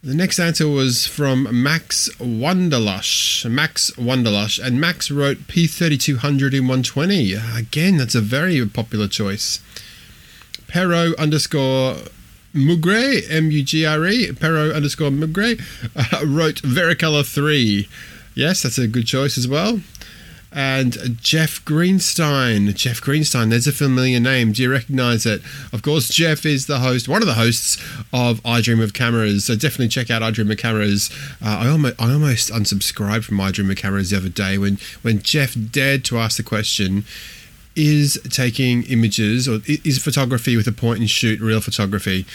[0.01, 3.47] The next answer was from Max Wonderlush.
[3.47, 4.57] Max Wonderlush.
[4.65, 7.33] And Max wrote P3200 in 120.
[7.33, 9.59] Again, that's a very popular choice.
[10.67, 11.97] Pero underscore
[12.51, 15.61] Mugre, M U G R E, Pero underscore Mugre,
[15.95, 17.87] uh, wrote Vericolor 3.
[18.33, 19.81] Yes, that's a good choice as well
[20.51, 22.73] and Jeff Greenstein.
[22.75, 24.51] Jeff Greenstein, there's a familiar name.
[24.51, 25.41] Do you recognize it?
[25.71, 27.77] Of course, Jeff is the host, one of the hosts
[28.11, 29.45] of I Dream of Cameras.
[29.45, 31.09] So definitely check out I Dream of Cameras.
[31.43, 34.79] Uh, I, almost, I almost unsubscribed from I Dream of Cameras the other day when,
[35.01, 37.05] when Jeff dared to ask the question
[37.75, 42.25] is taking images or is photography with a point and shoot real photography?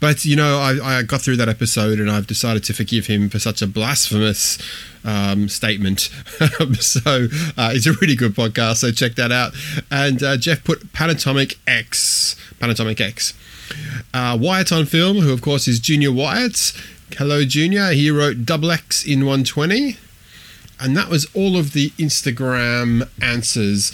[0.00, 3.28] But you know, I, I, got through that episode and I've decided to forgive him
[3.28, 4.58] for such a blasphemous
[5.04, 6.00] um, statement.
[6.80, 7.26] so
[7.58, 8.76] uh, it's a really good podcast.
[8.76, 9.52] So check that out.
[9.90, 13.34] And uh, Jeff put Panatomic X, Panatomic X.
[14.12, 16.72] Uh, Wyatt on film, who of course is Junior Wyatt.
[17.18, 17.90] Hello, Junior.
[17.90, 19.98] He wrote Double X in 120.
[20.80, 23.92] And that was all of the Instagram answers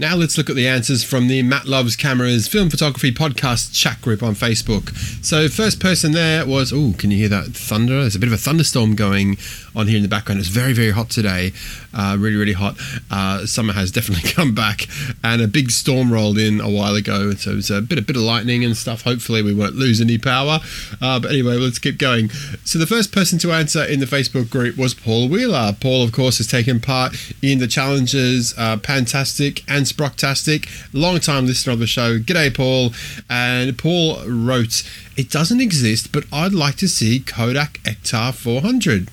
[0.00, 4.00] now let's look at the answers from the Matt Loves Cameras Film Photography Podcast chat
[4.00, 4.96] group on Facebook.
[5.24, 8.02] So first person there was oh, can you hear that thunder?
[8.02, 9.38] There's a bit of a thunderstorm going
[9.74, 10.38] on here in the background.
[10.38, 11.52] It's very very hot today,
[11.94, 12.76] uh, really really hot.
[13.10, 14.86] Uh, summer has definitely come back,
[15.22, 17.32] and a big storm rolled in a while ago.
[17.32, 19.02] So it was a bit a bit of lightning and stuff.
[19.02, 20.60] Hopefully we won't lose any power.
[21.00, 22.30] Uh, but anyway, let's keep going.
[22.64, 25.74] So the first person to answer in the Facebook group was Paul Wheeler.
[25.80, 31.46] Paul, of course, has taken part in the challenges uh, Fantastic and Sprocktastic, long time
[31.46, 32.18] listener of the show.
[32.18, 32.92] G'day, Paul.
[33.28, 34.82] And Paul wrote,
[35.16, 39.08] It doesn't exist, but I'd like to see Kodak Ektar 400.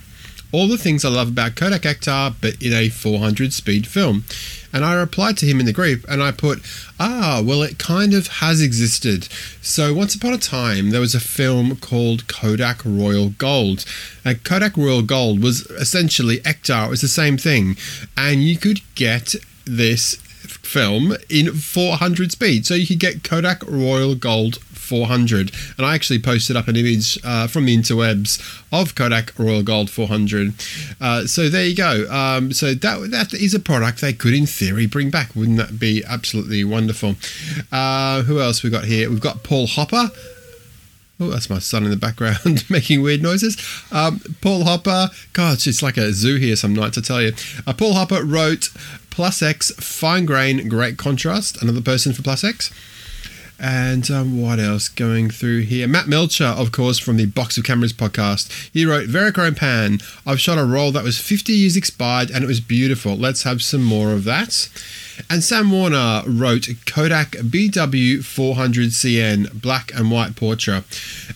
[0.55, 4.23] All the things I love about Kodak Ektar, but in a 400 speed film.
[4.71, 6.61] And I replied to him in the group and I put,
[6.97, 9.27] ah, well, it kind of has existed.
[9.61, 13.83] So once upon a time, there was a film called Kodak Royal Gold.
[14.23, 17.75] And Kodak Royal Gold was essentially Ektar, it was the same thing.
[18.15, 19.35] And you could get
[19.65, 22.65] this film in 400 speed.
[22.65, 25.51] So you could get Kodak Royal Gold 400.
[25.77, 28.39] And I actually posted up an image uh, from the interwebs
[28.71, 30.53] of Kodak Royal Gold 400.
[31.01, 32.05] Uh, so there you go.
[32.09, 35.35] Um, so that that is a product they could, in theory, bring back.
[35.35, 37.15] Wouldn't that be absolutely wonderful?
[37.71, 39.09] Uh, who else we got here?
[39.09, 40.11] We've got Paul Hopper.
[41.17, 43.57] Oh, that's my son in the background making weird noises.
[43.91, 47.31] Um, Paul Hopper, God, it's like a zoo here some nights, I tell you.
[47.65, 48.69] Uh, Paul Hopper wrote
[49.11, 51.61] Plus X, fine grain, great contrast.
[51.61, 52.69] Another person for Plus X.
[53.59, 55.87] And um, what else going through here?
[55.87, 58.69] Matt Melcher, of course, from the Box of Cameras podcast.
[58.73, 62.47] He wrote, Verichrome Pan, I've shot a roll that was 50 years expired and it
[62.47, 63.15] was beautiful.
[63.15, 64.69] Let's have some more of that.
[65.29, 70.83] And Sam Warner wrote Kodak BW400CN black and white portrait.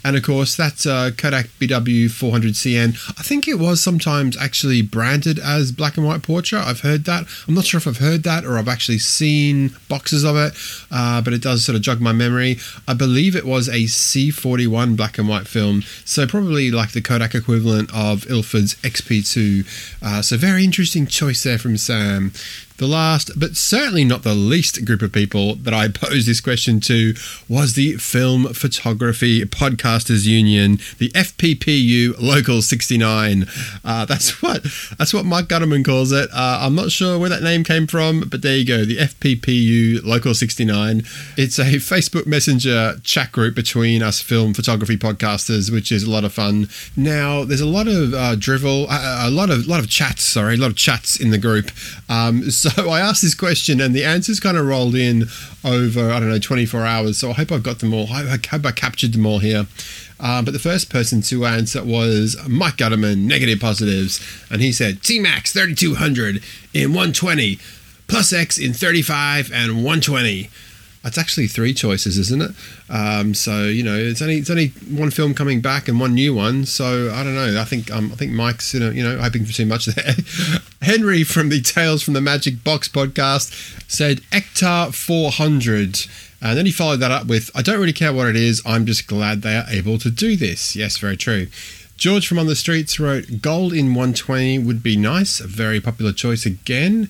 [0.03, 5.71] And of course, that uh, Kodak BW400CN, I think it was sometimes actually branded as
[5.71, 6.61] black and white portrait.
[6.61, 7.25] I've heard that.
[7.47, 10.53] I'm not sure if I've heard that or I've actually seen boxes of it,
[10.91, 12.57] uh, but it does sort of jog my memory.
[12.87, 17.35] I believe it was a C41 black and white film, so probably like the Kodak
[17.35, 19.65] equivalent of Ilford's XP2.
[20.01, 22.31] Uh, so, very interesting choice there from Sam.
[22.79, 26.79] The last, but certainly not the least group of people that I posed this question
[26.81, 27.13] to
[27.49, 33.45] was the Film Photography Podcasters Union, the FPPU Local 69.
[33.83, 34.65] Uh, that's what
[34.97, 36.29] that's what Mike Gutterman calls it.
[36.31, 40.01] Uh, I'm not sure where that name came from, but there you go, the FPPU
[40.05, 41.03] Local 69.
[41.35, 46.23] It's a Facebook Messenger chat group between us film photography podcasters, which is a lot
[46.23, 46.69] of fun.
[46.95, 50.23] Now, there's a lot of uh, drivel, uh, a lot of lot of chats.
[50.23, 51.71] Sorry, a lot of chats in the group.
[52.07, 55.25] Um, so so I asked this question, and the answers kind of rolled in
[55.63, 57.17] over I don't know 24 hours.
[57.17, 58.07] So I hope I've got them all.
[58.11, 59.67] I hope I captured them all here.
[60.19, 64.19] Uh, but the first person to answer was Mike Gutterman, negative positives,
[64.51, 66.43] and he said T Max 3200
[66.73, 67.57] in 120,
[68.07, 70.49] plus X in 35 and 120.
[71.03, 72.51] That's actually three choices, isn't it?
[72.89, 76.33] Um, so you know, it's only it's only one film coming back and one new
[76.33, 76.65] one.
[76.65, 77.59] So I don't know.
[77.59, 80.13] I think um, I think Mike's you know, you know hoping for too much there.
[80.81, 83.51] Henry from the Tales from the Magic Box podcast
[83.89, 86.05] said Ektar 400.
[86.41, 88.85] And then he followed that up with, I don't really care what it is, I'm
[88.85, 90.73] just glad they are able to do this.
[90.73, 91.47] Yes, very true.
[91.97, 96.13] George from On the Streets wrote, Gold in 120 would be nice, a very popular
[96.13, 97.09] choice again.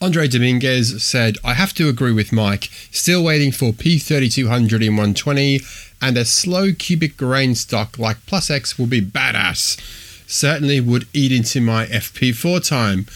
[0.00, 2.64] Andre Dominguez said, I have to agree with Mike.
[2.90, 5.60] Still waiting for P3200 in 120,
[6.02, 9.80] and a slow cubic grain stock like Plus X will be badass.
[10.28, 13.06] Certainly would eat into my FP4 time.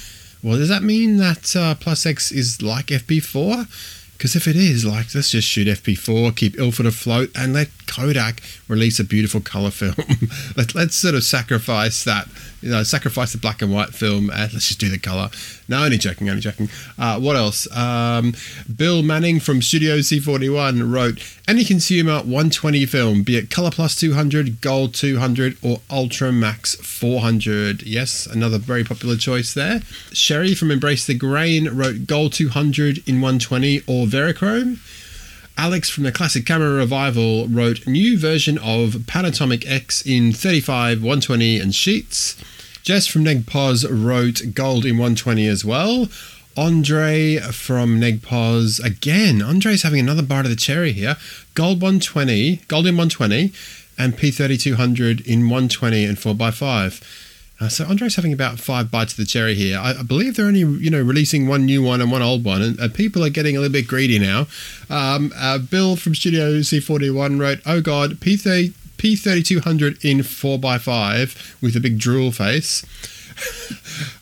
[0.42, 3.66] Well, does that mean that uh, Plus X is like FP4?
[4.18, 8.42] Because if it is, like, let's just shoot FP4, keep Ilford afloat, and let Kodak
[8.66, 9.94] release a beautiful color film.
[10.56, 12.26] Let, us sort of sacrifice that,
[12.60, 15.30] you know, sacrifice the black and white film, and let's just do the color.
[15.68, 16.70] No, only joking, only joking.
[16.98, 17.70] Uh, what else?
[17.76, 18.34] Um,
[18.74, 24.62] Bill Manning from Studio C41 wrote, any consumer 120 film, be it Color Plus 200,
[24.62, 27.82] Gold 200, or Ultra Max 400.
[27.82, 29.82] Yes, another very popular choice there.
[30.12, 34.78] Sherry from Embrace the Grain wrote Gold 200 in 120 or Verichrome.
[35.58, 41.58] Alex from the Classic Camera Revival wrote new version of Panatomic X in 35, 120
[41.58, 42.36] and sheets.
[42.88, 46.08] Jess from Negpos wrote gold in 120 as well.
[46.56, 49.42] Andre from Negpos again.
[49.42, 51.18] Andre's having another bite of the cherry here.
[51.52, 53.52] Gold 120, gold in 120,
[53.98, 57.02] and P3200 in 120 and 4x5.
[57.60, 59.78] Uh, so Andre's having about five bites of the cherry here.
[59.78, 62.62] I, I, believe they're only, you know, releasing one new one and one old one,
[62.62, 64.46] and, people are getting a little bit greedy now.
[64.88, 71.56] Um, uh, Bill from Studio C41 wrote, "Oh God, P30, P3200 in four x five
[71.60, 72.84] with a big drool face."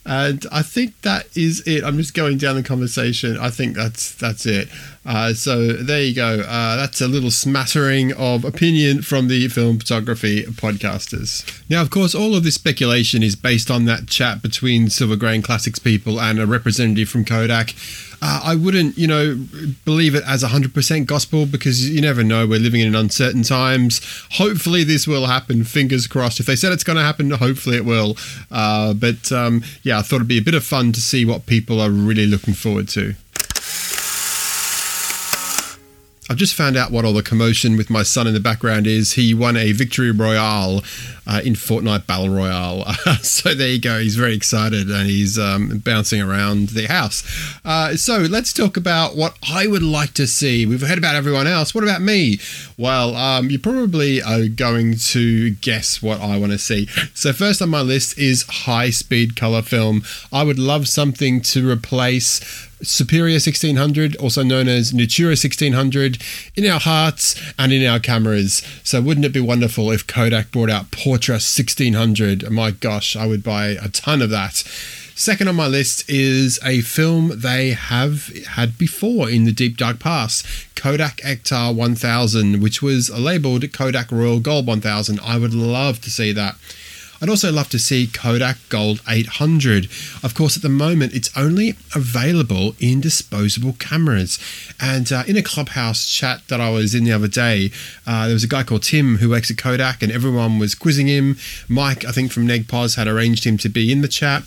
[0.06, 1.82] And I think that is it.
[1.82, 3.36] I'm just going down the conversation.
[3.36, 4.68] I think that's that's it.
[5.04, 6.40] Uh, so there you go.
[6.40, 11.62] Uh, that's a little smattering of opinion from the film photography podcasters.
[11.68, 15.42] Now, of course, all of this speculation is based on that chat between Silver Grain
[15.42, 17.74] Classics people and a representative from Kodak.
[18.22, 19.38] Uh, I wouldn't, you know,
[19.84, 22.46] believe it as 100% gospel because you never know.
[22.46, 24.00] We're living in uncertain times.
[24.32, 25.64] Hopefully, this will happen.
[25.64, 26.40] Fingers crossed.
[26.40, 28.16] If they said it's going to happen, hopefully it will.
[28.50, 31.46] Uh, but um, yeah, I thought it'd be a bit of fun to see what
[31.46, 33.14] people are really looking forward to.
[36.28, 39.12] I've just found out what all the commotion with my son in the background is.
[39.12, 40.82] He won a victory royale
[41.26, 42.84] uh, in Fortnite Battle Royale.
[43.22, 44.00] so there you go.
[44.00, 47.22] He's very excited and he's um, bouncing around the house.
[47.64, 50.66] Uh, so let's talk about what I would like to see.
[50.66, 51.74] We've heard about everyone else.
[51.74, 52.38] What about me?
[52.76, 56.86] Well, um, you probably are going to guess what I want to see.
[57.14, 60.02] So first on my list is high speed color film.
[60.32, 66.18] I would love something to replace Superia 1600, also known as Natura 1600,
[66.54, 68.62] in our hearts and in our cameras.
[68.84, 72.50] So, wouldn't it be wonderful if Kodak brought out Portra 1600?
[72.50, 74.64] My gosh, I would buy a ton of that.
[75.18, 79.98] Second on my list is a film they have had before in the deep dark
[79.98, 85.18] past Kodak Ektar 1000, which was labeled Kodak Royal Gold 1000.
[85.20, 86.56] I would love to see that.
[87.20, 89.86] I'd also love to see Kodak Gold 800.
[90.22, 94.38] Of course, at the moment, it's only available in disposable cameras.
[94.80, 97.70] And uh, in a clubhouse chat that I was in the other day,
[98.06, 101.06] uh, there was a guy called Tim who works at Kodak, and everyone was quizzing
[101.06, 101.38] him.
[101.68, 104.42] Mike, I think from NegPos, had arranged him to be in the chat.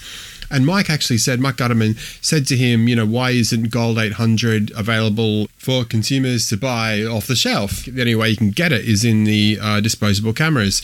[0.51, 4.71] And Mike actually said, Mike Gutterman said to him, you know, why isn't Gold 800
[4.75, 7.85] available for consumers to buy off the shelf?
[7.85, 10.81] The only way you can get it is in the uh, disposable cameras.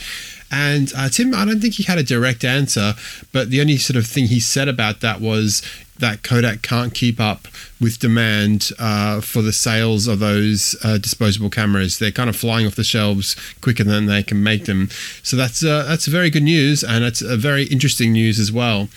[0.51, 2.93] And uh, Tim, I don't think he had a direct answer,
[3.33, 5.61] but the only sort of thing he said about that was
[5.97, 7.47] that Kodak can't keep up
[7.79, 11.99] with demand uh, for the sales of those uh, disposable cameras.
[11.99, 14.89] They're kind of flying off the shelves quicker than they can make them.
[15.23, 18.89] So that's uh, that's very good news, and it's a very interesting news as well.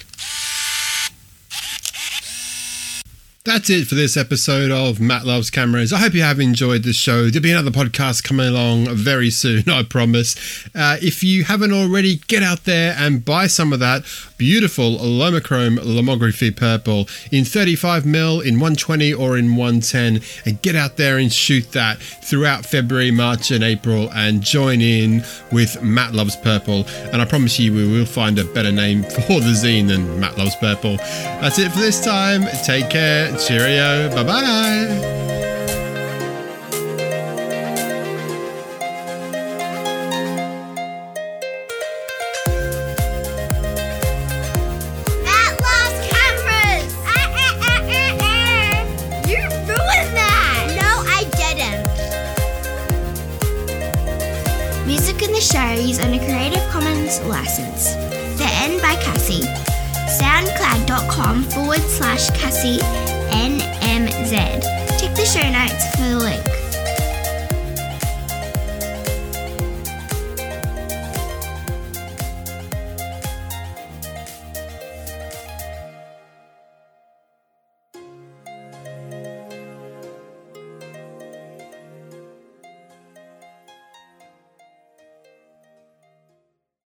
[3.48, 5.90] That's it for this episode of Matt Loves Cameras.
[5.90, 7.30] I hope you have enjoyed the show.
[7.30, 10.36] There'll be another podcast coming along very soon, I promise.
[10.74, 14.04] Uh, if you haven't already, get out there and buy some of that
[14.36, 21.16] beautiful Lomochrome lomography purple in 35mm, in 120 or in 110, and get out there
[21.16, 26.84] and shoot that throughout February, March, and April, and join in with Matt Loves Purple.
[27.14, 30.36] And I promise you, we will find a better name for the zine than Matt
[30.36, 30.98] Loves Purple.
[30.98, 32.42] That's it for this time.
[32.66, 33.37] Take care.
[33.38, 34.08] Cheerio.
[34.14, 35.37] Bye bye.